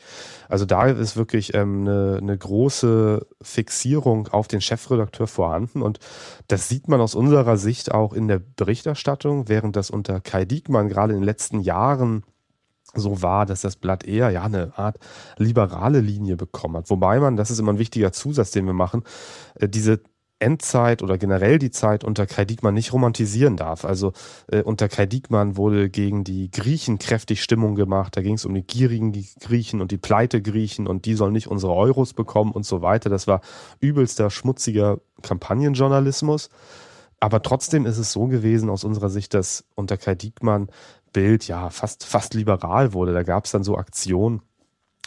Also 0.50 0.66
da 0.66 0.88
ist 0.88 1.18
wirklich 1.18 1.54
ähm, 1.54 1.82
eine, 1.82 2.18
eine 2.22 2.38
große 2.38 3.26
Fixierung 3.42 4.28
auf 4.30 4.48
den 4.48 4.62
Chefredakteur 4.62 5.28
vorhanden. 5.28 5.82
Und 5.82 6.00
das 6.48 6.68
sieht 6.70 6.88
man 6.88 7.02
aus 7.02 7.16
unserer 7.16 7.58
Sicht 7.58 7.92
auch 7.92 8.14
in 8.14 8.28
der 8.28 8.40
Berichterstattung 8.40 9.35
Entwicklung, 9.36 9.48
während 9.48 9.76
das 9.76 9.90
unter 9.90 10.20
Kai 10.20 10.46
Diekmann 10.46 10.90
gerade 10.90 11.14
in 11.14 11.20
den 11.20 11.26
letzten 11.26 11.60
Jahren 11.60 12.24
so 12.94 13.22
war, 13.22 13.46
dass 13.46 13.62
das 13.62 13.76
Blatt 13.76 14.06
eher 14.06 14.30
ja 14.30 14.44
eine 14.44 14.77
Art 14.77 14.98
liberale 15.38 16.00
Linie 16.00 16.38
bekommen 16.38 16.77
hat. 16.77 16.89
Wobei 16.89 17.20
man, 17.20 17.36
das 17.36 17.51
ist 17.51 17.60
immer 17.60 17.74
ein 17.74 17.80
wichtiger 17.80 18.13
Zusatz, 18.13 18.51
den 18.51 18.65
wir 18.65 18.74
machen, 18.74 19.04
äh, 19.56 19.68
diese 19.68 20.01
Endzeit 20.39 21.01
oder 21.01 21.18
generell 21.18 21.60
die 21.60 21.72
Zeit 21.72 22.04
unter 22.04 22.25
Kai 22.25 22.46
Diekmann 22.46 22.74
nicht 22.74 22.94
romantisieren 22.94 23.58
darf. 23.58 23.86
Also 23.86 24.12
äh, 24.48 24.62
unter 24.62 24.88
Kai 24.88 25.06
Diekmann 25.06 25.58
wurde 25.58 25.89
gegen 25.89 26.24
die 26.24 26.51
Griechen 26.51 27.00
kräftig 27.00 27.42
Stimmung 27.42 27.75
gemacht. 27.75 28.15
Da 28.15 28.22
ging 28.22 28.36
es 28.36 28.46
um 28.46 28.54
die 28.54 28.62
gierigen 28.62 29.13
Griechen 29.42 29.82
und 29.82 29.92
die 29.92 29.98
pleite 29.98 30.42
Griechen 30.42 30.88
und 30.88 31.06
die 31.06 31.15
sollen 31.15 31.34
nicht 31.34 31.48
unsere 31.48 31.74
Euros 31.74 32.13
bekommen 32.13 32.51
und 32.51 32.65
so 32.65 32.82
weiter. 32.82 33.10
Das 33.10 33.27
war 33.27 33.42
übelster 33.80 34.30
schmutziger 34.30 35.00
Kampagnenjournalismus. 35.22 36.50
Aber 37.25 37.41
trotzdem 37.41 37.88
ist 37.88 37.98
es 37.98 38.12
so 38.12 38.27
gewesen 38.27 38.70
aus 38.70 38.84
unserer 38.84 39.10
Sicht, 39.10 39.34
dass 39.34 39.65
unter 39.74 39.98
Kai 39.98 40.13
Diekmann 40.13 40.70
Bild 41.12 41.48
ja 41.48 41.72
fast, 41.72 42.05
fast 42.05 42.36
liberal 42.36 42.94
wurde. 42.94 43.13
Da 43.13 43.24
gab 43.24 43.46
es 43.46 43.51
dann 43.51 43.63
so 43.63 43.77
Aktionen, 43.79 44.44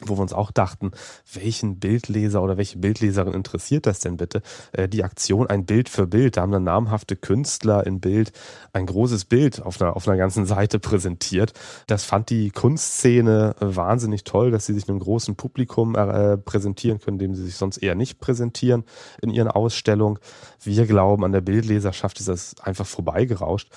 wo 0.05 0.17
wir 0.17 0.23
uns 0.23 0.33
auch 0.33 0.50
dachten, 0.50 0.93
welchen 1.33 1.78
Bildleser 1.78 2.43
oder 2.43 2.57
welche 2.57 2.78
Bildleserin 2.78 3.35
interessiert 3.35 3.87
das 3.87 3.99
denn 4.00 4.17
bitte? 4.17 4.43
Äh, 4.73 4.88
die 4.88 5.05
Aktion 5.05 5.47
ein 5.47 5.67
Bild 5.67 5.88
für 5.88 6.07
Bild, 6.07 6.37
da 6.37 6.43
haben 6.43 6.52
dann 6.52 6.64
namhafte 6.64 7.17
Künstler 7.17 7.87
in 7.87 8.00
Bild 8.00 8.33
ein 8.73 8.87
großes 8.87 9.25
Bild 9.25 9.61
auf 9.62 9.81
einer, 9.81 9.97
auf 9.97 10.07
einer 10.07 10.17
ganzen 10.17 10.47
Seite 10.47 10.78
präsentiert. 10.78 11.52
Das 11.87 12.05
fand 12.05 12.31
die 12.31 12.50
Kunstszene 12.50 13.57
wahnsinnig 13.61 14.25
toll, 14.25 14.50
dass 14.50 14.67
sie 14.67 14.75
sich 14.75 14.88
einem 14.88 15.00
großen 15.00 15.37
Publikum 15.37 15.95
äh, 15.95 16.37
präsentieren 16.37 17.00
können, 17.00 17.19
dem 17.19 17.35
sie 17.35 17.45
sich 17.45 17.57
sonst 17.57 17.78
eher 17.78 17.95
nicht 17.95 18.21
präsentieren 18.21 18.85
in 19.21 19.31
ihren 19.31 19.49
Ausstellungen. 19.49 20.19
Wir 20.62 20.87
glauben, 20.87 21.25
an 21.25 21.33
der 21.33 21.40
Bildleserschaft 21.40 22.21
ist 22.21 22.28
das 22.28 22.55
einfach 22.61 22.87
vorbeigerauscht 22.87 23.71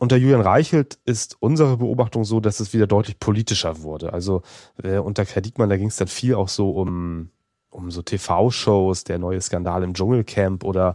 unter 0.00 0.16
Julian 0.16 0.40
Reichelt 0.40 0.98
ist 1.04 1.36
unsere 1.40 1.76
Beobachtung 1.76 2.24
so, 2.24 2.40
dass 2.40 2.60
es 2.60 2.72
wieder 2.72 2.86
deutlich 2.86 3.18
politischer 3.18 3.82
wurde. 3.82 4.12
Also 4.12 4.42
äh, 4.82 4.98
unter 4.98 5.24
Diekmann, 5.24 5.68
da 5.68 5.76
ging 5.76 5.88
es 5.88 5.96
dann 5.96 6.08
viel 6.08 6.34
auch 6.34 6.48
so 6.48 6.70
um 6.70 7.30
um 7.70 7.90
so 7.90 8.02
TV-Shows, 8.02 9.04
der 9.04 9.18
neue 9.18 9.40
Skandal 9.40 9.82
im 9.82 9.92
Dschungelcamp 9.92 10.64
oder 10.64 10.94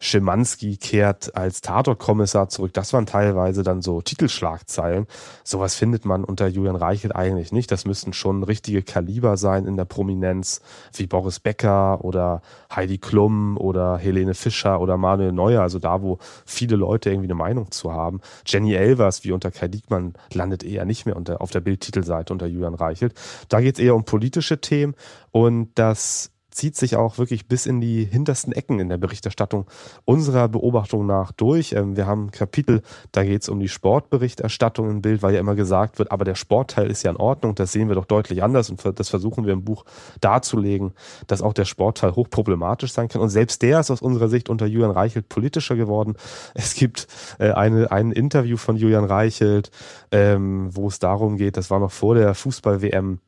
Schimanski 0.00 0.76
kehrt 0.78 1.36
als 1.36 1.60
Tatortkommissar 1.60 2.48
zurück. 2.48 2.72
Das 2.72 2.92
waren 2.92 3.06
teilweise 3.06 3.62
dann 3.62 3.82
so 3.82 4.00
Titelschlagzeilen. 4.00 5.06
Sowas 5.44 5.74
findet 5.74 6.04
man 6.06 6.24
unter 6.24 6.46
Julian 6.46 6.76
Reichelt 6.76 7.14
eigentlich 7.14 7.52
nicht. 7.52 7.70
Das 7.70 7.84
müssten 7.84 8.14
schon 8.14 8.42
richtige 8.42 8.82
Kaliber 8.82 9.36
sein 9.36 9.66
in 9.66 9.76
der 9.76 9.84
Prominenz, 9.84 10.62
wie 10.94 11.06
Boris 11.06 11.40
Becker 11.40 12.02
oder 12.02 12.40
Heidi 12.74 12.98
Klum 12.98 13.58
oder 13.58 13.98
Helene 13.98 14.34
Fischer 14.34 14.80
oder 14.80 14.96
Manuel 14.96 15.32
Neuer. 15.32 15.60
Also 15.62 15.78
da, 15.78 16.00
wo 16.00 16.18
viele 16.46 16.76
Leute 16.76 17.10
irgendwie 17.10 17.26
eine 17.26 17.34
Meinung 17.34 17.70
zu 17.70 17.92
haben. 17.92 18.20
Jenny 18.46 18.74
Elvers, 18.74 19.24
wie 19.24 19.32
unter 19.32 19.50
Kai 19.50 19.68
Diekmann, 19.68 20.14
landet 20.32 20.64
eher 20.64 20.86
nicht 20.86 21.04
mehr 21.04 21.16
unter, 21.16 21.42
auf 21.42 21.50
der 21.50 21.60
Bildtitelseite 21.60 22.32
unter 22.32 22.46
Julian 22.46 22.74
Reichelt. 22.74 23.14
Da 23.50 23.60
geht 23.60 23.78
es 23.78 23.84
eher 23.84 23.94
um 23.94 24.04
politische 24.04 24.60
Themen 24.60 24.94
und 25.30 25.70
das 25.74 26.23
zieht 26.54 26.76
sich 26.76 26.96
auch 26.96 27.18
wirklich 27.18 27.48
bis 27.48 27.66
in 27.66 27.80
die 27.80 28.04
hintersten 28.04 28.52
Ecken 28.52 28.78
in 28.78 28.88
der 28.88 28.96
Berichterstattung 28.96 29.66
unserer 30.04 30.48
Beobachtung 30.48 31.04
nach 31.04 31.32
durch. 31.32 31.72
Ähm, 31.72 31.96
wir 31.96 32.06
haben 32.06 32.26
ein 32.26 32.30
Kapitel, 32.30 32.82
da 33.12 33.24
geht 33.24 33.42
es 33.42 33.48
um 33.48 33.58
die 33.58 33.68
Sportberichterstattung 33.68 34.88
im 34.88 35.02
Bild, 35.02 35.22
weil 35.22 35.34
ja 35.34 35.40
immer 35.40 35.56
gesagt 35.56 35.98
wird, 35.98 36.12
aber 36.12 36.24
der 36.24 36.36
Sportteil 36.36 36.90
ist 36.90 37.02
ja 37.02 37.10
in 37.10 37.16
Ordnung, 37.16 37.56
das 37.56 37.72
sehen 37.72 37.88
wir 37.88 37.96
doch 37.96 38.04
deutlich 38.04 38.42
anders 38.42 38.70
und 38.70 38.80
das 38.98 39.08
versuchen 39.08 39.46
wir 39.46 39.52
im 39.52 39.64
Buch 39.64 39.84
darzulegen, 40.20 40.92
dass 41.26 41.42
auch 41.42 41.54
der 41.54 41.64
Sportteil 41.64 42.14
hochproblematisch 42.14 42.92
sein 42.92 43.08
kann. 43.08 43.20
Und 43.20 43.30
selbst 43.30 43.62
der 43.62 43.80
ist 43.80 43.90
aus 43.90 44.00
unserer 44.00 44.28
Sicht 44.28 44.48
unter 44.48 44.66
Julian 44.66 44.92
Reichelt 44.92 45.28
politischer 45.28 45.74
geworden. 45.74 46.14
Es 46.54 46.74
gibt 46.74 47.08
äh, 47.40 47.50
eine, 47.50 47.90
ein 47.90 48.12
Interview 48.12 48.56
von 48.56 48.76
Julian 48.76 49.04
Reichelt, 49.04 49.72
ähm, 50.12 50.68
wo 50.70 50.86
es 50.86 51.00
darum 51.00 51.36
geht, 51.36 51.56
das 51.56 51.70
war 51.70 51.80
noch 51.80 51.90
vor 51.90 52.14
der 52.14 52.34
Fußball-WM, 52.34 53.18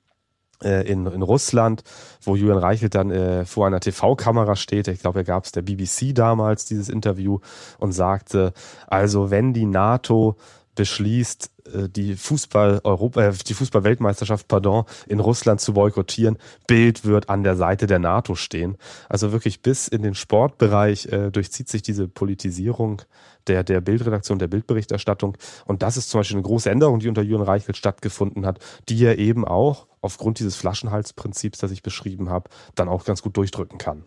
in, 0.60 1.06
in 1.06 1.22
Russland, 1.22 1.82
wo 2.22 2.36
Julian 2.36 2.58
Reichelt 2.58 2.94
dann 2.94 3.10
äh, 3.10 3.44
vor 3.44 3.66
einer 3.66 3.80
TV-Kamera 3.80 4.56
steht. 4.56 4.88
Ich 4.88 5.00
glaube, 5.00 5.20
er 5.20 5.24
gab 5.24 5.44
es 5.44 5.52
der 5.52 5.62
BBC 5.62 6.14
damals, 6.14 6.64
dieses 6.64 6.88
Interview, 6.88 7.40
und 7.78 7.92
sagte, 7.92 8.52
also 8.86 9.30
wenn 9.30 9.52
die 9.52 9.66
NATO 9.66 10.36
beschließt, 10.76 11.50
äh, 11.74 11.88
die 11.88 12.14
Fußball 12.14 12.80
Europa, 12.84 13.22
äh, 13.22 13.32
die 13.32 13.54
Fußball-Weltmeisterschaft, 13.54 14.46
pardon, 14.46 14.84
in 15.08 15.18
Russland 15.18 15.60
zu 15.60 15.72
boykottieren. 15.72 16.38
Bild 16.68 17.04
wird 17.04 17.28
an 17.28 17.42
der 17.42 17.56
Seite 17.56 17.88
der 17.88 17.98
NATO 17.98 18.36
stehen. 18.36 18.76
Also 19.08 19.32
wirklich 19.32 19.62
bis 19.62 19.88
in 19.88 20.02
den 20.02 20.14
Sportbereich 20.14 21.06
äh, 21.06 21.30
durchzieht 21.30 21.68
sich 21.68 21.82
diese 21.82 22.06
Politisierung 22.06 23.02
der, 23.48 23.64
der 23.64 23.80
Bildredaktion, 23.80 24.38
der 24.38 24.48
Bildberichterstattung. 24.48 25.36
Und 25.66 25.82
das 25.82 25.96
ist 25.96 26.10
zum 26.10 26.20
Beispiel 26.20 26.36
eine 26.36 26.46
große 26.46 26.70
Änderung, 26.70 27.00
die 27.00 27.08
unter 27.08 27.22
Jürgen 27.22 27.44
Reichelt 27.44 27.76
stattgefunden 27.76 28.46
hat, 28.46 28.60
die 28.88 29.04
er 29.04 29.18
eben 29.18 29.44
auch 29.44 29.86
aufgrund 30.00 30.38
dieses 30.38 30.56
Flaschenhalsprinzips, 30.56 31.58
das 31.58 31.70
ich 31.70 31.82
beschrieben 31.82 32.30
habe, 32.30 32.50
dann 32.74 32.88
auch 32.88 33.04
ganz 33.04 33.22
gut 33.22 33.36
durchdrücken 33.36 33.78
kann. 33.78 34.04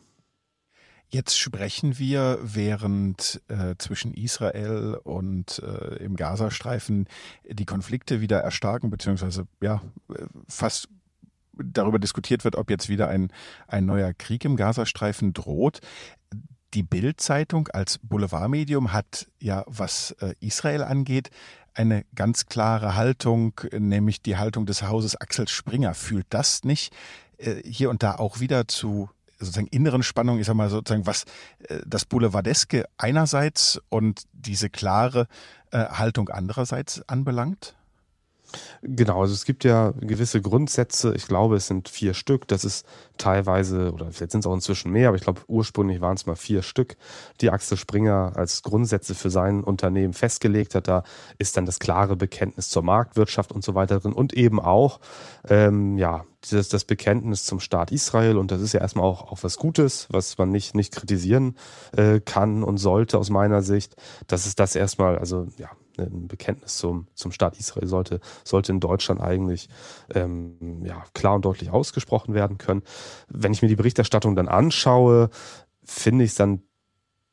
Jetzt 1.12 1.40
sprechen 1.40 1.98
wir, 1.98 2.38
während 2.42 3.42
äh, 3.48 3.74
zwischen 3.80 4.14
Israel 4.14 5.00
und 5.04 5.60
äh, 5.60 5.96
im 6.04 6.16
Gazastreifen 6.16 7.08
die 7.48 7.66
Konflikte 7.66 8.22
wieder 8.22 8.42
erstarken, 8.42 8.92
beziehungsweise 8.92 9.48
ja 9.60 9.82
fast 10.48 10.88
darüber 11.54 11.98
diskutiert 11.98 12.44
wird, 12.44 12.56
ob 12.56 12.70
jetzt 12.70 12.90
wieder 12.90 13.08
ein, 13.08 13.32
ein 13.68 13.86
neuer 13.86 14.14
Krieg 14.14 14.46
im 14.46 14.56
Gazastreifen 14.56 15.34
droht. 15.34 15.80
Die 16.76 16.84
Bild-Zeitung 16.84 17.68
als 17.70 17.98
Boulevardmedium 17.98 18.94
hat 18.94 19.28
ja, 19.42 19.64
was 19.66 20.12
äh, 20.20 20.36
Israel 20.40 20.84
angeht, 20.84 21.32
eine 21.74 22.06
ganz 22.14 22.46
klare 22.46 22.96
Haltung, 22.96 23.60
nämlich 23.72 24.22
die 24.22 24.38
Haltung 24.38 24.68
des 24.68 24.84
Hauses 24.84 25.16
Axel 25.16 25.48
Springer. 25.48 25.96
Fühlt 25.96 26.28
das 26.30 26.64
nicht 26.64 26.96
äh, 27.38 27.64
hier 27.68 27.90
und 27.90 28.04
da 28.04 28.16
auch 28.16 28.40
wieder 28.40 28.68
zu 28.68 29.10
sozusagen 29.40 29.68
inneren 29.68 30.04
Spannung, 30.04 30.40
ich 30.40 30.46
sag 30.46 30.56
mal 30.56 30.70
sozusagen, 30.70 31.06
was 31.06 31.24
äh, 31.68 31.80
das 31.86 32.06
Boulevardeske 32.06 32.86
einerseits 32.98 33.82
und 33.90 34.24
diese 34.34 34.70
klare 34.70 35.28
äh, 35.72 35.86
Haltung 35.86 36.30
andererseits 36.30 37.08
anbelangt? 37.08 37.76
Genau, 38.82 39.22
also 39.22 39.34
es 39.34 39.46
gibt 39.46 39.64
ja 39.64 39.92
gewisse 40.00 40.42
Grundsätze. 40.42 41.14
Ich 41.16 41.28
glaube, 41.28 41.58
es 41.58 41.68
sind 41.68 41.90
vier 41.90 42.14
Stück. 42.14 42.48
Das 42.48 42.64
ist 42.64 42.86
teilweise, 43.18 43.92
oder 43.92 44.12
vielleicht 44.12 44.32
sind 44.32 44.42
es 44.42 44.48
auch 44.48 44.54
inzwischen 44.54 44.92
mehr, 44.92 45.10
aber 45.10 45.18
ich 45.18 45.24
glaube, 45.24 45.42
ursprünglich 45.48 46.02
waren 46.02 46.16
es 46.16 46.26
mal 46.26 46.36
vier 46.36 46.62
Stück, 46.62 46.96
die 47.42 47.50
Axel 47.50 47.78
Springer 47.78 48.34
als 48.36 48.64
Grundsätze 48.64 49.16
für 49.16 49.30
sein 49.30 49.64
Unternehmen 49.64 50.14
festgelegt 50.14 50.76
hat. 50.76 50.88
Da 50.88 51.04
ist 51.38 51.58
dann 51.58 51.66
das 51.66 51.80
klare 51.80 52.16
Bekenntnis 52.16 52.70
zur 52.70 52.84
Marktwirtschaft 52.84 53.52
und 53.52 53.64
so 53.64 53.76
weiter 53.76 54.00
drin 54.00 54.14
und 54.14 54.34
eben 54.34 54.60
auch, 54.60 55.00
ähm, 55.48 55.98
ja, 55.98 56.26
das, 56.50 56.70
das 56.70 56.86
Bekenntnis 56.86 57.46
zum 57.46 57.60
Staat 57.60 57.92
Israel 57.92 58.38
und 58.38 58.52
das 58.52 58.62
ist 58.62 58.74
ja 58.74 58.80
erstmal 58.80 59.06
auch, 59.06 59.32
auch 59.32 59.44
was 59.44 59.58
Gutes, 59.58 60.08
was 60.10 60.38
man 60.38 60.50
nicht, 60.50 60.74
nicht 60.74 60.94
kritisieren 60.94 61.58
äh, 61.96 62.22
kann 62.22 62.64
und 62.64 62.78
sollte 62.78 63.18
aus 63.18 63.30
meiner 63.30 63.62
Sicht. 63.62 63.96
Das 64.28 64.48
ist 64.48 64.60
das 64.60 64.76
erstmal, 64.76 65.18
also 65.18 65.48
ja, 65.58 65.70
ein 66.04 66.28
Bekenntnis 66.28 66.78
zum, 66.78 67.08
zum 67.14 67.32
Staat 67.32 67.60
Israel 67.60 67.88
sollte, 67.88 68.20
sollte 68.44 68.72
in 68.72 68.80
Deutschland 68.80 69.22
eigentlich 69.22 69.70
ähm, 70.14 70.84
ja, 70.84 71.04
klar 71.14 71.36
und 71.36 71.46
deutlich 71.46 71.72
ausgesprochen 71.72 72.34
werden 72.34 72.58
können. 72.58 72.84
Wenn 73.28 73.54
ich 73.54 73.62
mir 73.62 73.68
die 73.68 73.76
Berichterstattung 73.76 74.36
dann 74.36 74.48
anschaue, 74.48 75.30
finde 75.84 76.26
ich 76.26 76.32
es 76.32 76.36
dann 76.36 76.62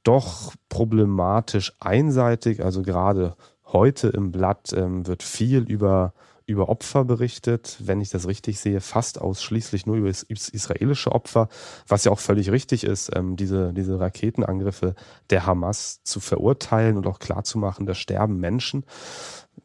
doch 0.03 0.55
problematisch 0.69 1.73
einseitig. 1.81 2.65
Also 2.65 2.83
gerade 2.83 3.37
heute 3.67 4.09
im 4.09 4.31
Blatt 4.31 4.73
ähm, 4.73 5.07
wird 5.07 5.23
viel 5.23 5.63
über 5.65 6.15
über 6.47 6.69
Opfer 6.69 7.05
berichtet, 7.05 7.77
wenn 7.81 8.01
ich 8.01 8.11
das 8.11 8.29
richtig 8.29 8.61
sehe, 8.61 8.81
fast 8.81 9.21
ausschließlich 9.21 9.87
nur 9.87 9.97
über 9.97 10.09
israelische 10.09 11.13
Opfer, 11.13 11.49
was 11.89 12.05
ja 12.05 12.13
auch 12.13 12.21
völlig 12.21 12.51
richtig 12.51 12.85
ist, 12.85 13.11
ähm, 13.15 13.37
diese, 13.37 13.73
diese 13.73 13.99
Raketenangriffe 13.99 14.95
der 15.31 15.45
Hamas 15.45 16.03
zu 16.05 16.21
verurteilen 16.21 16.97
und 16.97 17.07
auch 17.07 17.19
klarzumachen, 17.19 17.87
da 17.87 17.95
sterben 17.95 18.39
Menschen. 18.39 18.85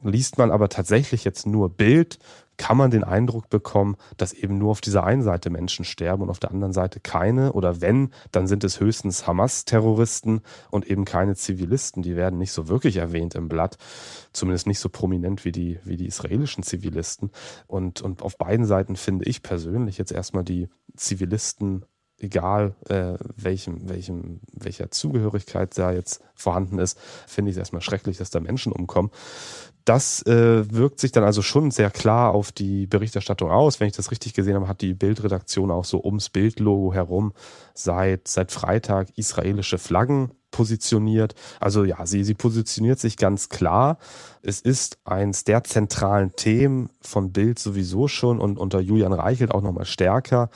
Liest 0.01 0.39
man 0.39 0.49
aber 0.49 0.69
tatsächlich 0.69 1.23
jetzt 1.23 1.45
nur 1.45 1.69
Bild, 1.69 2.17
kann 2.61 2.77
man 2.77 2.91
den 2.91 3.03
Eindruck 3.03 3.49
bekommen, 3.49 3.97
dass 4.17 4.33
eben 4.33 4.59
nur 4.59 4.69
auf 4.69 4.81
dieser 4.81 5.03
einen 5.03 5.23
Seite 5.23 5.49
Menschen 5.49 5.83
sterben 5.83 6.21
und 6.21 6.29
auf 6.29 6.37
der 6.37 6.51
anderen 6.51 6.73
Seite 6.73 6.99
keine. 6.99 7.53
Oder 7.53 7.81
wenn, 7.81 8.11
dann 8.31 8.45
sind 8.45 8.63
es 8.63 8.79
höchstens 8.79 9.25
Hamas-Terroristen 9.25 10.41
und 10.69 10.85
eben 10.85 11.03
keine 11.03 11.35
Zivilisten. 11.35 12.03
Die 12.03 12.15
werden 12.15 12.37
nicht 12.37 12.51
so 12.51 12.67
wirklich 12.67 12.97
erwähnt 12.97 13.33
im 13.33 13.47
Blatt, 13.47 13.79
zumindest 14.31 14.67
nicht 14.67 14.77
so 14.77 14.89
prominent 14.89 15.43
wie 15.43 15.51
die, 15.51 15.79
wie 15.85 15.97
die 15.97 16.05
israelischen 16.05 16.61
Zivilisten. 16.61 17.31
Und, 17.65 18.03
und 18.03 18.21
auf 18.21 18.37
beiden 18.37 18.67
Seiten 18.67 18.95
finde 18.95 19.25
ich 19.25 19.41
persönlich 19.41 19.97
jetzt 19.97 20.11
erstmal 20.11 20.43
die 20.43 20.69
Zivilisten 20.95 21.85
egal 22.21 22.75
äh, 22.89 23.13
welchem, 23.35 23.89
welchem, 23.89 24.39
welcher 24.53 24.91
Zugehörigkeit 24.91 25.77
da 25.77 25.91
jetzt 25.91 26.21
vorhanden 26.35 26.79
ist, 26.79 26.97
finde 27.27 27.51
ich 27.51 27.55
es 27.55 27.59
erstmal 27.59 27.81
schrecklich, 27.81 28.17
dass 28.17 28.29
da 28.29 28.39
Menschen 28.39 28.71
umkommen. 28.71 29.11
Das 29.85 30.21
äh, 30.27 30.71
wirkt 30.71 30.99
sich 30.99 31.11
dann 31.11 31.23
also 31.23 31.41
schon 31.41 31.71
sehr 31.71 31.89
klar 31.89 32.33
auf 32.33 32.51
die 32.51 32.85
Berichterstattung 32.85 33.49
aus. 33.49 33.79
Wenn 33.79 33.87
ich 33.87 33.95
das 33.95 34.11
richtig 34.11 34.33
gesehen 34.33 34.55
habe, 34.55 34.67
hat 34.67 34.81
die 34.81 34.93
Bildredaktion 34.93 35.71
auch 35.71 35.85
so 35.85 36.03
ums 36.03 36.29
Bildlogo 36.29 36.93
herum 36.93 37.33
seit, 37.73 38.27
seit 38.27 38.51
Freitag 38.51 39.07
israelische 39.17 39.79
Flaggen 39.79 40.31
positioniert. 40.51 41.33
Also 41.59 41.83
ja, 41.83 42.05
sie, 42.05 42.23
sie 42.23 42.33
positioniert 42.35 42.99
sich 42.99 43.17
ganz 43.17 43.49
klar. 43.49 43.97
Es 44.43 44.61
ist 44.61 44.99
eins 45.05 45.45
der 45.45 45.63
zentralen 45.63 46.35
Themen 46.35 46.89
von 47.01 47.31
Bild 47.31 47.57
sowieso 47.57 48.07
schon 48.07 48.39
und 48.39 48.59
unter 48.59 48.79
Julian 48.81 49.13
Reichelt 49.13 49.51
auch 49.51 49.61
nochmal 49.61 49.85
stärker, 49.85 50.49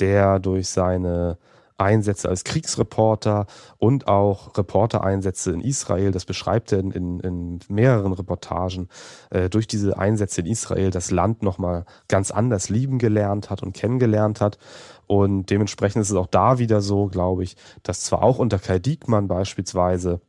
der 0.00 0.38
durch 0.38 0.68
seine 0.68 1.38
Einsätze 1.78 2.28
als 2.28 2.42
Kriegsreporter 2.42 3.46
und 3.78 4.08
auch 4.08 4.56
Reportereinsätze 4.58 5.52
in 5.52 5.60
Israel. 5.60 6.10
Das 6.10 6.24
beschreibt 6.24 6.72
er 6.72 6.80
in, 6.80 7.20
in, 7.20 7.60
mehreren 7.68 8.12
Reportagen. 8.12 8.88
Äh, 9.30 9.48
durch 9.48 9.68
diese 9.68 9.96
Einsätze 9.96 10.40
in 10.40 10.46
Israel 10.48 10.90
das 10.90 11.12
Land 11.12 11.42
nochmal 11.42 11.84
ganz 12.08 12.32
anders 12.32 12.68
lieben 12.68 12.98
gelernt 12.98 13.48
hat 13.48 13.62
und 13.62 13.74
kennengelernt 13.74 14.40
hat. 14.40 14.58
Und 15.06 15.50
dementsprechend 15.50 16.02
ist 16.02 16.10
es 16.10 16.16
auch 16.16 16.26
da 16.26 16.58
wieder 16.58 16.80
so, 16.80 17.06
glaube 17.06 17.44
ich, 17.44 17.56
dass 17.84 18.02
zwar 18.02 18.22
auch 18.22 18.38
unter 18.38 18.58
Kai 18.58 18.80
Diekmann 18.80 19.28
beispielsweise 19.28 20.20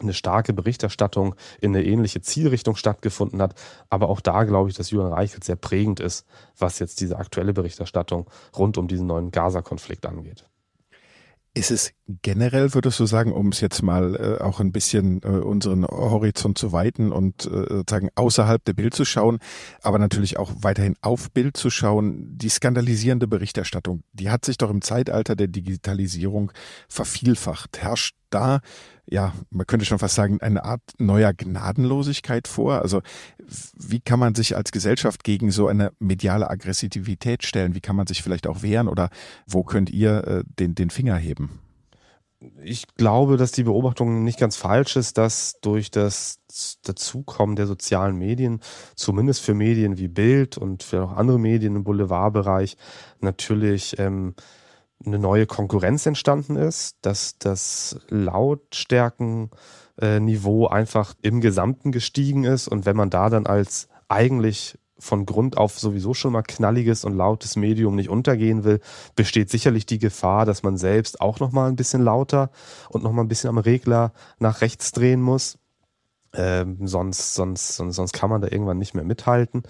eine 0.00 0.12
starke 0.12 0.52
Berichterstattung 0.52 1.34
in 1.60 1.74
eine 1.74 1.84
ähnliche 1.84 2.20
Zielrichtung 2.20 2.76
stattgefunden 2.76 3.40
hat. 3.40 3.54
Aber 3.90 4.08
auch 4.08 4.20
da 4.20 4.44
glaube 4.44 4.70
ich, 4.70 4.76
dass 4.76 4.90
Julian 4.90 5.12
Reichelt 5.12 5.44
sehr 5.44 5.56
prägend 5.56 6.00
ist, 6.00 6.26
was 6.58 6.78
jetzt 6.78 7.00
diese 7.00 7.18
aktuelle 7.18 7.52
Berichterstattung 7.52 8.28
rund 8.56 8.76
um 8.76 8.88
diesen 8.88 9.06
neuen 9.06 9.30
Gaza-Konflikt 9.30 10.06
angeht 10.06 10.46
ist 11.54 11.70
es 11.70 11.92
generell 12.22 12.74
würdest 12.74 13.00
du 13.00 13.06
sagen, 13.06 13.32
um 13.32 13.48
es 13.48 13.60
jetzt 13.60 13.82
mal 13.82 14.16
äh, 14.16 14.42
auch 14.42 14.60
ein 14.60 14.72
bisschen 14.72 15.22
äh, 15.22 15.28
unseren 15.28 15.86
Horizont 15.86 16.58
zu 16.58 16.72
weiten 16.72 17.12
und 17.12 17.46
äh, 17.46 17.66
sozusagen 17.68 18.10
außerhalb 18.14 18.62
der 18.64 18.74
Bild 18.74 18.94
zu 18.94 19.04
schauen, 19.04 19.38
aber 19.82 19.98
natürlich 19.98 20.38
auch 20.38 20.52
weiterhin 20.60 20.96
auf 21.00 21.30
Bild 21.30 21.56
zu 21.56 21.70
schauen, 21.70 22.36
die 22.36 22.50
skandalisierende 22.50 23.26
Berichterstattung, 23.26 24.02
die 24.12 24.30
hat 24.30 24.44
sich 24.44 24.58
doch 24.58 24.70
im 24.70 24.82
Zeitalter 24.82 25.34
der 25.34 25.48
Digitalisierung 25.48 26.52
vervielfacht. 26.88 27.78
Herrscht 27.78 28.14
da, 28.28 28.60
ja, 29.06 29.32
man 29.50 29.66
könnte 29.66 29.86
schon 29.86 29.98
fast 29.98 30.14
sagen, 30.14 30.40
eine 30.42 30.64
Art 30.64 30.82
neuer 30.98 31.32
Gnadenlosigkeit 31.32 32.48
vor? 32.48 32.82
Also 32.82 33.00
wie 33.78 34.00
kann 34.00 34.18
man 34.18 34.34
sich 34.34 34.56
als 34.56 34.72
Gesellschaft 34.72 35.24
gegen 35.24 35.50
so 35.50 35.68
eine 35.68 35.92
mediale 36.00 36.50
Aggressivität 36.50 37.44
stellen? 37.44 37.74
Wie 37.74 37.80
kann 37.80 37.96
man 37.96 38.06
sich 38.06 38.22
vielleicht 38.22 38.46
auch 38.46 38.62
wehren 38.62 38.88
oder 38.88 39.08
wo 39.46 39.62
könnt 39.62 39.88
ihr 39.90 40.26
äh, 40.26 40.44
den, 40.58 40.74
den 40.74 40.90
Finger 40.90 41.16
heben? 41.16 41.63
Ich 42.62 42.86
glaube, 42.96 43.36
dass 43.36 43.52
die 43.52 43.64
Beobachtung 43.64 44.24
nicht 44.24 44.38
ganz 44.38 44.56
falsch 44.56 44.96
ist, 44.96 45.18
dass 45.18 45.60
durch 45.60 45.90
das 45.90 46.40
Dazukommen 46.82 47.56
der 47.56 47.66
sozialen 47.66 48.16
Medien, 48.16 48.60
zumindest 48.94 49.42
für 49.42 49.54
Medien 49.54 49.98
wie 49.98 50.08
Bild 50.08 50.58
und 50.58 50.82
für 50.82 51.04
auch 51.04 51.16
andere 51.16 51.38
Medien 51.38 51.76
im 51.76 51.84
Boulevardbereich, 51.84 52.76
natürlich 53.20 53.98
ähm, 53.98 54.34
eine 55.04 55.18
neue 55.18 55.46
Konkurrenz 55.46 56.06
entstanden 56.06 56.56
ist, 56.56 56.96
dass 57.02 57.38
das 57.38 57.98
Lautstärkenniveau 58.08 60.68
einfach 60.68 61.14
im 61.22 61.40
Gesamten 61.40 61.90
gestiegen 61.92 62.42
ist. 62.44 62.66
Und 62.68 62.86
wenn 62.86 62.96
man 62.96 63.10
da 63.10 63.30
dann 63.30 63.46
als 63.46 63.88
eigentlich 64.08 64.78
von 64.98 65.26
Grund 65.26 65.56
auf 65.58 65.78
sowieso 65.78 66.14
schon 66.14 66.32
mal 66.32 66.42
knalliges 66.42 67.04
und 67.04 67.16
lautes 67.16 67.56
Medium 67.56 67.96
nicht 67.96 68.08
untergehen 68.08 68.64
will, 68.64 68.80
besteht 69.16 69.50
sicherlich 69.50 69.86
die 69.86 69.98
Gefahr, 69.98 70.46
dass 70.46 70.62
man 70.62 70.76
selbst 70.76 71.20
auch 71.20 71.40
noch 71.40 71.52
mal 71.52 71.68
ein 71.68 71.76
bisschen 71.76 72.02
lauter 72.02 72.50
und 72.90 73.02
noch 73.02 73.12
mal 73.12 73.22
ein 73.22 73.28
bisschen 73.28 73.50
am 73.50 73.58
Regler 73.58 74.12
nach 74.38 74.60
rechts 74.60 74.92
drehen 74.92 75.20
muss. 75.20 75.58
Ähm, 76.36 76.78
sonst, 76.86 77.34
sonst, 77.34 77.76
sonst, 77.76 77.94
sonst 77.94 78.12
kann 78.12 78.28
man 78.28 78.40
da 78.40 78.48
irgendwann 78.48 78.78
nicht 78.78 78.94
mehr 78.94 79.04
mithalten. 79.04 79.62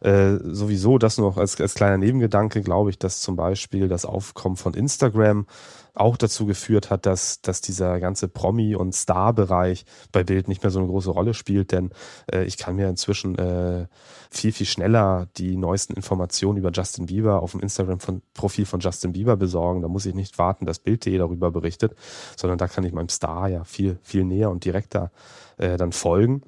Äh, 0.00 0.36
sowieso, 0.44 0.98
das 0.98 1.18
noch 1.18 1.36
als, 1.38 1.60
als 1.60 1.74
kleiner 1.74 1.98
Nebengedanke, 1.98 2.62
glaube 2.62 2.90
ich, 2.90 2.98
dass 2.98 3.20
zum 3.20 3.34
Beispiel 3.34 3.88
das 3.88 4.04
Aufkommen 4.04 4.56
von 4.56 4.74
Instagram 4.74 5.46
auch 5.94 6.16
dazu 6.16 6.44
geführt 6.44 6.90
hat, 6.90 7.06
dass, 7.06 7.40
dass 7.40 7.60
dieser 7.60 8.00
ganze 8.00 8.26
Promi- 8.28 8.74
und 8.74 8.94
Star-Bereich 8.94 9.84
bei 10.10 10.24
Bild 10.24 10.48
nicht 10.48 10.62
mehr 10.62 10.70
so 10.70 10.80
eine 10.80 10.88
große 10.88 11.10
Rolle 11.10 11.34
spielt, 11.34 11.70
denn 11.72 11.90
äh, 12.30 12.44
ich 12.44 12.56
kann 12.56 12.76
mir 12.76 12.88
inzwischen 12.88 13.38
äh, 13.38 13.86
viel, 14.30 14.52
viel 14.52 14.66
schneller 14.66 15.28
die 15.36 15.56
neuesten 15.56 15.94
Informationen 15.94 16.58
über 16.58 16.72
Justin 16.72 17.06
Bieber 17.06 17.42
auf 17.42 17.52
dem 17.52 17.60
Instagram-Profil 17.60 18.66
von 18.66 18.80
Justin 18.80 19.12
Bieber 19.12 19.36
besorgen. 19.36 19.82
Da 19.82 19.88
muss 19.88 20.06
ich 20.06 20.14
nicht 20.14 20.36
warten, 20.38 20.66
dass 20.66 20.80
Bild.de 20.80 21.16
darüber 21.16 21.52
berichtet, 21.52 21.94
sondern 22.36 22.58
da 22.58 22.66
kann 22.66 22.84
ich 22.84 22.92
meinem 22.92 23.08
Star 23.08 23.48
ja 23.48 23.62
viel, 23.62 23.98
viel 24.02 24.24
näher 24.24 24.50
und 24.50 24.64
direkter 24.64 25.12
äh, 25.58 25.76
dann 25.76 25.92
folgen. 25.92 26.42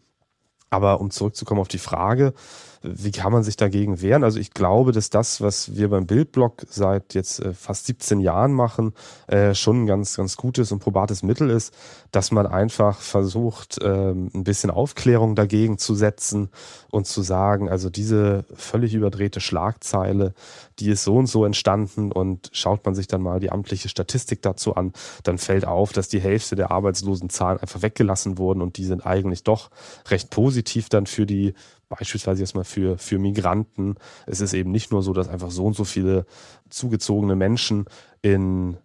Aber 0.70 1.00
um 1.00 1.10
zurückzukommen 1.10 1.60
auf 1.60 1.68
die 1.68 1.78
Frage, 1.78 2.34
wie 2.82 3.10
kann 3.10 3.32
man 3.32 3.42
sich 3.42 3.56
dagegen 3.56 4.00
wehren? 4.00 4.24
Also 4.24 4.38
ich 4.38 4.52
glaube, 4.52 4.92
dass 4.92 5.10
das, 5.10 5.40
was 5.40 5.76
wir 5.76 5.90
beim 5.90 6.06
Bildblog 6.06 6.66
seit 6.68 7.14
jetzt 7.14 7.40
äh, 7.40 7.52
fast 7.52 7.86
17 7.86 8.20
Jahren 8.20 8.52
machen, 8.52 8.92
äh, 9.26 9.54
schon 9.54 9.82
ein 9.82 9.86
ganz, 9.86 10.16
ganz 10.16 10.36
gutes 10.36 10.72
und 10.72 10.78
probates 10.78 11.22
Mittel 11.22 11.50
ist, 11.50 11.74
dass 12.10 12.30
man 12.30 12.46
einfach 12.46 13.00
versucht, 13.00 13.78
ähm, 13.82 14.30
ein 14.34 14.44
bisschen 14.44 14.70
Aufklärung 14.70 15.34
dagegen 15.34 15.78
zu 15.78 15.94
setzen 15.94 16.50
und 16.90 17.06
zu 17.06 17.22
sagen, 17.22 17.68
also 17.68 17.90
diese 17.90 18.44
völlig 18.54 18.94
überdrehte 18.94 19.40
Schlagzeile, 19.40 20.34
die 20.78 20.90
ist 20.90 21.04
so 21.04 21.16
und 21.16 21.26
so 21.26 21.44
entstanden 21.44 22.12
und 22.12 22.50
schaut 22.52 22.84
man 22.84 22.94
sich 22.94 23.06
dann 23.06 23.22
mal 23.22 23.40
die 23.40 23.50
amtliche 23.50 23.88
Statistik 23.88 24.42
dazu 24.42 24.74
an, 24.74 24.92
dann 25.22 25.38
fällt 25.38 25.66
auf, 25.66 25.92
dass 25.92 26.08
die 26.08 26.20
Hälfte 26.20 26.56
der 26.56 26.70
Arbeitslosenzahlen 26.70 27.60
einfach 27.60 27.82
weggelassen 27.82 28.38
wurden 28.38 28.62
und 28.62 28.76
die 28.76 28.84
sind 28.84 29.04
eigentlich 29.04 29.42
doch 29.42 29.70
recht 30.08 30.30
positiv 30.30 30.88
dann 30.88 31.06
für 31.06 31.26
die 31.26 31.54
beispielsweise 31.88 32.42
jetzt 32.42 32.54
mal 32.54 32.64
für, 32.64 32.98
für 32.98 33.18
Migranten. 33.18 33.96
Es 34.26 34.40
ist 34.40 34.52
eben 34.52 34.72
nicht 34.72 34.90
nur 34.90 35.02
so, 35.02 35.12
dass 35.12 35.28
einfach 35.28 35.50
so 35.50 35.66
und 35.66 35.76
so 35.76 35.84
viele 35.84 36.26
zugezogene 36.68 37.36
Menschen 37.36 37.86
in 38.22 38.76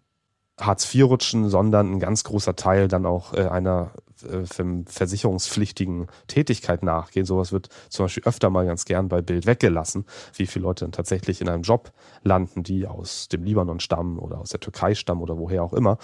Hartz 0.62 0.94
IV 0.94 1.06
rutschen, 1.06 1.50
sondern 1.50 1.92
ein 1.92 2.00
ganz 2.00 2.24
großer 2.24 2.56
Teil 2.56 2.88
dann 2.88 3.06
auch 3.06 3.34
äh, 3.34 3.48
einer 3.48 3.92
äh, 4.24 4.46
versicherungspflichtigen 4.86 6.08
Tätigkeit 6.28 6.84
nachgehen. 6.84 7.26
Sowas 7.26 7.52
wird 7.52 7.70
zum 7.90 8.06
Beispiel 8.06 8.24
öfter 8.24 8.50
mal 8.50 8.66
ganz 8.66 8.86
gern 8.86 9.08
bei 9.08 9.22
Bild 9.22 9.46
weggelassen, 9.46 10.06
wie 10.36 10.48
viele 10.48 10.64
Leute 10.64 10.86
dann 10.86 10.92
tatsächlich 10.92 11.42
in 11.42 11.50
einem 11.50 11.64
Job 11.64 11.92
landen, 12.24 12.64
die 12.64 12.88
aus 12.88 13.28
dem 13.28 13.44
Libanon 13.44 13.80
stammen 13.80 14.20
oder 14.20 14.40
aus 14.40 14.50
der 14.50 14.60
Türkei 14.60 14.96
stammen 14.96 15.22
oder 15.22 15.38
woher 15.38 15.64
auch 15.64 15.74
immer 15.74 15.98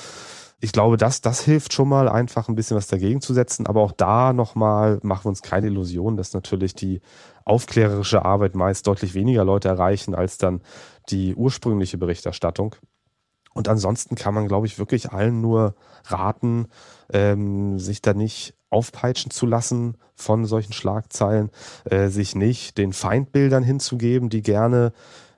ich 0.60 0.72
glaube, 0.72 0.98
das, 0.98 1.22
das 1.22 1.42
hilft 1.42 1.74
schon 1.74 1.88
mal 1.88 2.10
einfach 2.10 2.48
ein 2.50 2.56
bisschen 2.56 2.78
was 2.78 2.88
dagegen 2.88 3.22
zu 3.22 3.34
setzen. 3.34 3.68
Aber 3.68 3.82
auch 3.82 3.92
da 3.92 4.34
nochmal 4.34 5.00
machen 5.04 5.26
wir 5.26 5.30
uns 5.30 5.44
keine 5.44 5.68
Illusion, 5.68 6.18
dass 6.18 6.34
natürlich 6.34 6.74
die 6.74 7.02
aufklärerische 7.46 8.26
Arbeit 8.26 8.56
meist 8.56 8.88
deutlich 8.88 9.14
weniger 9.14 9.46
Leute 9.46 9.68
erreichen 9.68 10.16
als 10.16 10.38
dann 10.38 10.62
die 11.10 11.36
ursprüngliche 11.36 11.98
Berichterstattung. 11.98 12.76
Und 13.58 13.68
ansonsten 13.68 14.14
kann 14.14 14.36
man, 14.36 14.48
glaube 14.48 14.68
ich, 14.68 14.78
wirklich 14.78 15.12
allen 15.12 15.42
nur 15.42 15.74
raten, 16.06 16.68
ähm, 17.12 17.80
sich 17.80 18.04
da 18.04 18.14
nicht 18.14 18.54
aufpeitschen 18.70 19.32
zu 19.32 19.48
lassen 19.48 19.98
von 20.14 20.46
solchen 20.46 20.74
Schlagzeilen, 20.74 21.50
äh, 21.86 22.10
sich 22.10 22.36
nicht 22.36 22.78
den 22.78 22.94
Feindbildern 22.94 23.64
hinzugeben, 23.64 24.30
die 24.30 24.44
gerne 24.44 24.94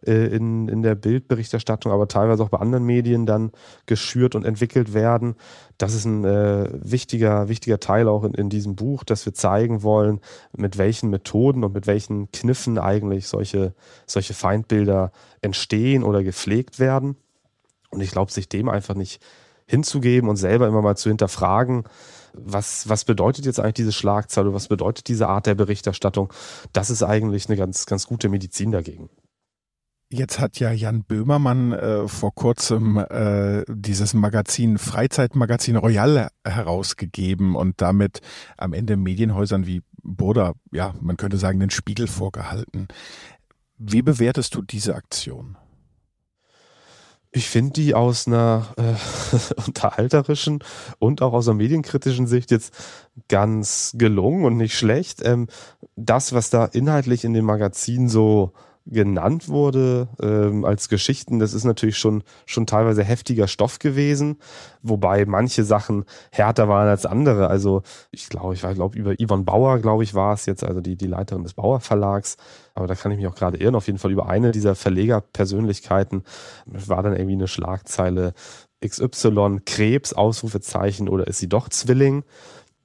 äh, 0.06 0.36
in, 0.36 0.68
in 0.68 0.82
der 0.82 0.96
Bildberichterstattung, 0.96 1.94
aber 1.94 2.10
teilweise 2.10 2.44
auch 2.44 2.50
bei 2.50 2.58
anderen 2.58 2.84
Medien 2.84 3.26
dann 3.26 3.52
geschürt 3.86 4.36
und 4.36 4.44
entwickelt 4.44 4.94
werden. 4.94 5.36
Das 5.78 5.94
ist 5.94 6.04
ein 6.04 6.26
äh, 6.26 6.68
wichtiger, 6.74 7.48
wichtiger 7.48 7.80
Teil 7.80 8.10
auch 8.10 8.26
in, 8.26 8.34
in 8.34 8.50
diesem 8.50 8.76
Buch, 8.76 9.06
dass 9.06 9.26
wir 9.26 9.34
zeigen 9.34 9.82
wollen, 9.82 10.20
mit 10.58 10.78
welchen 10.78 11.10
Methoden 11.10 11.64
und 11.64 11.74
mit 11.74 11.88
welchen 11.88 12.30
Kniffen 12.34 12.80
eigentlich 12.80 13.30
solche, 13.30 13.74
solche 14.06 14.34
Feindbilder 14.34 15.14
entstehen 15.42 16.04
oder 16.04 16.22
gepflegt 16.22 16.80
werden. 16.80 17.16
Und 17.90 18.02
ich 18.02 18.12
glaube, 18.12 18.32
sich 18.32 18.50
dem 18.50 18.70
einfach 18.70 18.96
nicht 18.96 19.22
hinzugeben 19.66 20.30
und 20.30 20.36
selber 20.36 20.68
immer 20.68 20.82
mal 20.82 20.98
zu 20.98 21.10
hinterfragen, 21.10 21.84
was, 22.34 22.90
was 22.90 23.06
bedeutet 23.06 23.46
jetzt 23.46 23.60
eigentlich 23.60 23.74
diese 23.74 23.92
Schlagzeile, 23.92 24.54
was 24.54 24.68
bedeutet 24.68 25.08
diese 25.08 25.28
Art 25.28 25.46
der 25.46 25.56
Berichterstattung, 25.56 26.32
das 26.74 26.90
ist 26.90 27.04
eigentlich 27.04 27.48
eine 27.48 27.58
ganz, 27.58 27.86
ganz 27.86 28.08
gute 28.08 28.30
Medizin 28.30 28.72
dagegen. 28.72 29.10
Jetzt 30.12 30.40
hat 30.40 30.60
ja 30.60 30.72
Jan 30.72 31.04
Böhmermann 31.04 31.72
äh, 31.72 32.08
vor 32.08 32.34
kurzem 32.34 32.98
äh, 32.98 33.64
dieses 33.68 34.16
Magazin 34.16 34.80
Freizeitmagazin 34.80 35.76
Royal 35.76 36.30
herausgegeben 36.44 37.56
und 37.56 37.80
damit 37.80 38.22
am 38.58 38.74
Ende 38.74 38.98
Medienhäusern 38.98 39.68
wie 39.68 39.84
Burda, 40.02 40.54
ja, 40.72 40.96
man 41.00 41.16
könnte 41.16 41.38
sagen, 41.38 41.60
den 41.60 41.70
Spiegel 41.70 42.08
vorgehalten. 42.08 42.88
Wie 43.78 44.02
bewertest 44.02 44.56
du 44.56 44.64
diese 44.64 44.96
Aktion? 44.96 45.58
Ich 47.32 47.48
finde 47.48 47.74
die 47.74 47.94
aus 47.94 48.26
einer 48.26 48.74
äh, 48.78 48.96
unterhalterischen 49.68 50.64
und 50.98 51.22
auch 51.22 51.34
aus 51.34 51.48
einer 51.48 51.58
medienkritischen 51.58 52.26
Sicht 52.26 52.50
jetzt 52.50 52.74
ganz 53.28 53.94
gelungen 53.96 54.46
und 54.46 54.58
nicht 54.58 54.76
schlecht. 54.76 55.24
Ähm, 55.24 55.48
das, 55.96 56.34
was 56.34 56.50
da 56.50 56.66
inhaltlich 56.66 57.24
in 57.24 57.34
dem 57.34 57.46
Magazin 57.46 58.10
so 58.10 58.54
genannt 58.90 59.50
wurde 59.50 60.08
ähm, 60.22 60.66
als 60.66 60.90
Geschichten, 60.90 61.40
das 61.40 61.54
ist 61.54 61.64
natürlich 61.64 61.98
schon, 61.98 62.24
schon 62.46 62.66
teilweise 62.66 63.04
heftiger 63.04 63.48
Stoff 63.48 63.80
gewesen, 63.80 64.38
wobei 64.82 65.26
manche 65.26 65.64
Sachen 65.64 66.06
härter 66.32 66.68
waren 66.68 66.88
als 66.88 67.06
andere. 67.06 67.48
Also 67.48 67.84
ich 68.12 68.30
glaube, 68.30 68.56
ich 68.56 68.62
glaube 68.62 68.98
über 68.98 69.14
Yvonne 69.14 69.44
Bauer, 69.44 69.80
glaube 69.80 70.04
ich, 70.04 70.14
war 70.16 70.34
es 70.34 70.46
jetzt, 70.46 70.64
also 70.64 70.82
die, 70.82 70.96
die 70.96 71.08
Leiterin 71.08 71.44
des 71.44 71.54
Bauer 71.54 71.80
Verlags, 71.80 72.38
aber 72.74 72.88
da 72.88 72.96
kann 72.96 73.12
ich 73.12 73.18
mich 73.18 73.28
auch 73.28 73.36
gerade 73.36 73.58
irren, 73.58 73.76
auf 73.76 73.88
jeden 73.88 74.00
Fall 74.00 74.12
über 74.12 74.28
eine 74.28 74.52
dieser 74.52 74.76
Verlegerpersönlichkeiten 74.76 76.24
war 76.66 77.04
dann 77.04 77.16
irgendwie 77.16 77.36
eine 77.36 77.48
Schlagzeile 77.48 78.34
XY 78.86 79.60
Krebs, 79.66 80.14
Ausrufezeichen 80.14 81.10
oder 81.10 81.28
ist 81.28 81.40
sie 81.40 81.50
doch 81.50 81.70
Zwilling? 81.70 82.24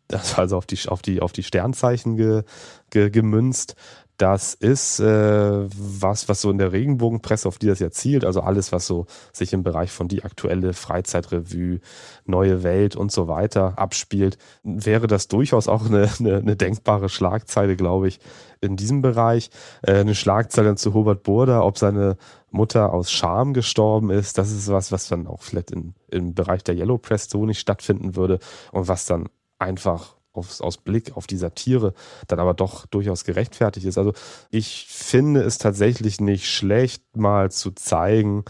Das 0.08 0.32
war 0.32 0.40
also 0.40 0.58
auf 0.58 0.66
die, 0.66 0.78
auf 0.88 1.02
die, 1.02 1.22
auf 1.22 1.32
die 1.32 1.42
Sternzeichen 1.42 2.16
ge, 2.16 2.42
ge, 2.90 3.10
gemünzt. 3.10 3.74
Das 4.16 4.54
ist 4.54 5.00
äh, 5.00 5.66
was, 5.76 6.28
was 6.28 6.40
so 6.40 6.50
in 6.50 6.58
der 6.58 6.72
Regenbogenpresse, 6.72 7.48
auf 7.48 7.58
die 7.58 7.66
das 7.66 7.80
ja 7.80 7.90
zielt, 7.90 8.24
also 8.24 8.42
alles, 8.42 8.70
was 8.70 8.86
so 8.86 9.06
sich 9.32 9.52
im 9.52 9.64
Bereich 9.64 9.90
von 9.90 10.06
die 10.06 10.22
aktuelle 10.22 10.72
Freizeitrevue, 10.72 11.80
neue 12.24 12.62
Welt 12.62 12.94
und 12.94 13.10
so 13.10 13.26
weiter 13.26 13.76
abspielt, 13.76 14.38
wäre 14.62 15.08
das 15.08 15.26
durchaus 15.26 15.66
auch 15.66 15.86
eine, 15.86 16.08
eine, 16.20 16.36
eine 16.36 16.56
denkbare 16.56 17.08
Schlagzeile, 17.08 17.74
glaube 17.74 18.06
ich, 18.06 18.20
in 18.60 18.76
diesem 18.76 19.02
Bereich. 19.02 19.50
Äh, 19.82 19.94
eine 19.94 20.14
Schlagzeile 20.14 20.76
zu 20.76 20.94
Hubert 20.94 21.24
Burda, 21.24 21.62
ob 21.62 21.76
seine 21.78 22.16
Mutter 22.52 22.92
aus 22.92 23.10
Scham 23.10 23.52
gestorben 23.52 24.10
ist, 24.10 24.38
das 24.38 24.52
ist 24.52 24.70
was, 24.70 24.92
was 24.92 25.08
dann 25.08 25.26
auch 25.26 25.42
vielleicht 25.42 25.72
in, 25.72 25.94
im 26.08 26.34
Bereich 26.34 26.62
der 26.62 26.76
Yellow 26.76 26.98
Press 26.98 27.28
so 27.28 27.44
nicht 27.46 27.58
stattfinden 27.58 28.14
würde 28.14 28.38
und 28.70 28.86
was 28.86 29.06
dann 29.06 29.28
einfach 29.58 30.14
aus, 30.34 30.60
aus 30.60 30.76
Blick 30.76 31.16
auf 31.16 31.26
die 31.26 31.36
Satire 31.36 31.94
dann 32.28 32.38
aber 32.38 32.54
doch 32.54 32.86
durchaus 32.86 33.24
gerechtfertigt 33.24 33.86
ist. 33.86 33.98
Also 33.98 34.12
ich 34.50 34.86
finde 34.88 35.42
es 35.42 35.58
tatsächlich 35.58 36.20
nicht 36.20 36.50
schlecht, 36.50 37.16
mal 37.16 37.50
zu 37.50 37.70
zeigen, 37.70 38.44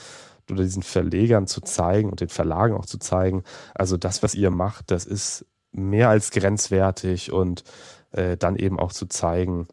oder 0.50 0.62
diesen 0.62 0.82
Verlegern 0.82 1.46
zu 1.46 1.60
zeigen 1.60 2.10
und 2.10 2.20
den 2.20 2.28
Verlagen 2.28 2.74
auch 2.74 2.86
zu 2.86 2.98
zeigen, 2.98 3.44
also 3.74 3.96
das, 3.96 4.22
was 4.22 4.34
ihr 4.34 4.50
macht, 4.50 4.90
das 4.90 5.06
ist 5.06 5.46
mehr 5.72 6.08
als 6.08 6.30
grenzwertig 6.30 7.32
und 7.32 7.64
äh, 8.12 8.36
dann 8.36 8.56
eben 8.56 8.78
auch 8.78 8.92
zu 8.92 9.06
zeigen, 9.06 9.66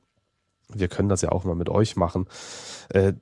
wir 0.74 0.88
können 0.88 1.10
das 1.10 1.22
ja 1.22 1.30
auch 1.30 1.44
mal 1.44 1.56
mit 1.56 1.70
euch 1.70 1.96
machen. 1.96 2.28
Äh, 2.90 3.14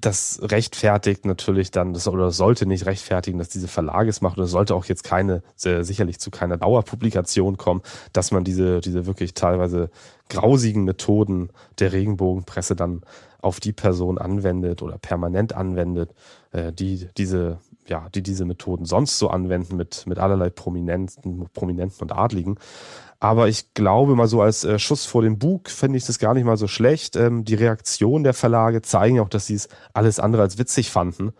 das 0.00 0.38
rechtfertigt 0.42 1.24
natürlich 1.24 1.70
dann, 1.70 1.92
das, 1.92 2.06
oder 2.06 2.30
sollte 2.30 2.66
nicht 2.66 2.86
rechtfertigen, 2.86 3.38
dass 3.38 3.48
diese 3.48 3.66
Verlage 3.66 4.10
es 4.10 4.20
machen, 4.20 4.38
oder 4.38 4.46
sollte 4.46 4.74
auch 4.74 4.84
jetzt 4.84 5.02
keine, 5.02 5.42
sehr, 5.56 5.84
sicherlich 5.84 6.20
zu 6.20 6.30
keiner 6.30 6.56
Dauerpublikation 6.56 7.56
kommen, 7.56 7.82
dass 8.12 8.30
man 8.30 8.44
diese, 8.44 8.80
diese 8.80 9.06
wirklich 9.06 9.34
teilweise 9.34 9.90
grausigen 10.28 10.84
Methoden 10.84 11.50
der 11.80 11.92
Regenbogenpresse 11.92 12.76
dann 12.76 13.02
auf 13.40 13.60
die 13.60 13.72
Person 13.72 14.18
anwendet 14.18 14.82
oder 14.82 14.98
permanent 14.98 15.52
anwendet, 15.52 16.14
äh, 16.52 16.72
die 16.72 17.08
diese, 17.16 17.58
ja, 17.86 18.08
die 18.14 18.22
diese 18.22 18.44
Methoden 18.44 18.84
sonst 18.84 19.18
so 19.18 19.28
anwenden 19.30 19.76
mit, 19.76 20.06
mit 20.06 20.18
allerlei 20.18 20.50
Prominenten, 20.50 21.48
Prominenten 21.52 22.02
und 22.02 22.12
Adligen. 22.12 22.58
Aber 23.20 23.48
ich 23.48 23.74
glaube 23.74 24.14
mal 24.14 24.28
so 24.28 24.42
als 24.42 24.64
äh, 24.64 24.78
Schuss 24.78 25.04
vor 25.04 25.22
dem 25.22 25.38
Bug 25.38 25.70
finde 25.70 25.98
ich 25.98 26.06
das 26.06 26.18
gar 26.18 26.34
nicht 26.34 26.44
mal 26.44 26.56
so 26.56 26.68
schlecht. 26.68 27.16
Ähm, 27.16 27.44
die 27.44 27.54
Reaktionen 27.54 28.24
der 28.24 28.34
Verlage 28.34 28.82
zeigen 28.82 29.18
auch, 29.20 29.28
dass 29.28 29.46
sie 29.46 29.54
es 29.54 29.68
alles 29.92 30.20
andere 30.20 30.42
als 30.42 30.58
witzig 30.58 30.90
fanden. 30.90 31.32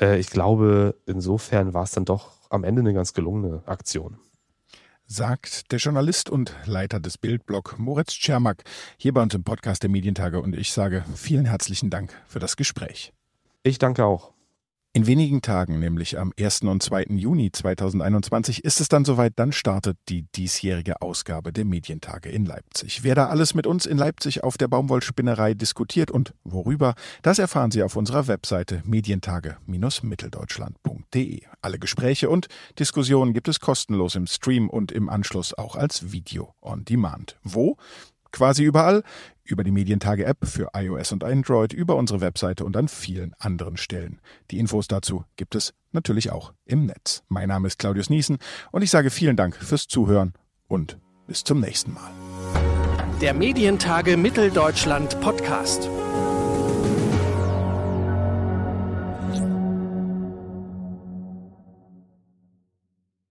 Äh, 0.00 0.18
ich 0.18 0.30
glaube, 0.30 0.94
insofern 1.06 1.74
war 1.74 1.82
es 1.82 1.92
dann 1.92 2.04
doch 2.04 2.30
am 2.48 2.62
Ende 2.62 2.80
eine 2.80 2.94
ganz 2.94 3.12
gelungene 3.12 3.62
Aktion. 3.66 4.18
Sagt 5.08 5.70
der 5.70 5.78
Journalist 5.78 6.28
und 6.28 6.52
Leiter 6.64 6.98
des 6.98 7.16
Bildblog 7.16 7.78
Moritz 7.78 8.12
Czermak 8.12 8.64
hier 8.96 9.14
bei 9.14 9.22
uns 9.22 9.34
im 9.34 9.44
Podcast 9.44 9.84
der 9.84 9.90
Medientage 9.90 10.40
und 10.40 10.56
ich 10.56 10.72
sage 10.72 11.04
vielen 11.14 11.44
herzlichen 11.44 11.90
Dank 11.90 12.12
für 12.26 12.40
das 12.40 12.56
Gespräch. 12.56 13.12
Ich 13.62 13.78
danke 13.78 14.04
auch. 14.04 14.35
In 14.96 15.06
wenigen 15.06 15.42
Tagen, 15.42 15.78
nämlich 15.78 16.18
am 16.18 16.32
1. 16.40 16.62
und 16.62 16.82
2. 16.82 17.08
Juni 17.10 17.52
2021, 17.52 18.64
ist 18.64 18.80
es 18.80 18.88
dann 18.88 19.04
soweit, 19.04 19.34
dann 19.36 19.52
startet 19.52 19.98
die 20.08 20.22
diesjährige 20.22 21.02
Ausgabe 21.02 21.52
der 21.52 21.66
Medientage 21.66 22.30
in 22.30 22.46
Leipzig. 22.46 23.04
Wer 23.04 23.14
da 23.14 23.26
alles 23.26 23.52
mit 23.52 23.66
uns 23.66 23.84
in 23.84 23.98
Leipzig 23.98 24.42
auf 24.42 24.56
der 24.56 24.68
Baumwollspinnerei 24.68 25.52
diskutiert 25.52 26.10
und 26.10 26.32
worüber, 26.44 26.94
das 27.20 27.38
erfahren 27.38 27.70
Sie 27.70 27.82
auf 27.82 27.94
unserer 27.94 28.26
Webseite 28.26 28.82
medientage-mitteldeutschland.de. 28.86 31.42
Alle 31.60 31.78
Gespräche 31.78 32.30
und 32.30 32.46
Diskussionen 32.78 33.34
gibt 33.34 33.48
es 33.48 33.60
kostenlos 33.60 34.14
im 34.14 34.26
Stream 34.26 34.70
und 34.70 34.92
im 34.92 35.10
Anschluss 35.10 35.52
auch 35.52 35.76
als 35.76 36.10
Video 36.10 36.54
on 36.62 36.86
Demand. 36.86 37.36
Wo? 37.42 37.76
Quasi 38.36 38.64
überall, 38.64 39.02
über 39.44 39.64
die 39.64 39.70
Medientage-App 39.70 40.46
für 40.46 40.68
iOS 40.74 41.12
und 41.12 41.24
Android, 41.24 41.72
über 41.72 41.96
unsere 41.96 42.20
Webseite 42.20 42.64
und 42.64 42.76
an 42.76 42.88
vielen 42.88 43.32
anderen 43.38 43.78
Stellen. 43.78 44.20
Die 44.50 44.58
Infos 44.58 44.88
dazu 44.88 45.24
gibt 45.36 45.54
es 45.54 45.72
natürlich 45.92 46.30
auch 46.30 46.52
im 46.66 46.84
Netz. 46.84 47.22
Mein 47.28 47.48
Name 47.48 47.66
ist 47.66 47.78
Claudius 47.78 48.10
Niesen 48.10 48.38
und 48.72 48.82
ich 48.82 48.90
sage 48.90 49.10
vielen 49.10 49.36
Dank 49.36 49.56
fürs 49.56 49.88
Zuhören 49.88 50.34
und 50.68 50.98
bis 51.26 51.44
zum 51.44 51.60
nächsten 51.60 51.94
Mal. 51.94 52.10
Der 53.22 53.32
Medientage 53.32 54.18
Mitteldeutschland 54.18 55.18
Podcast. 55.22 55.88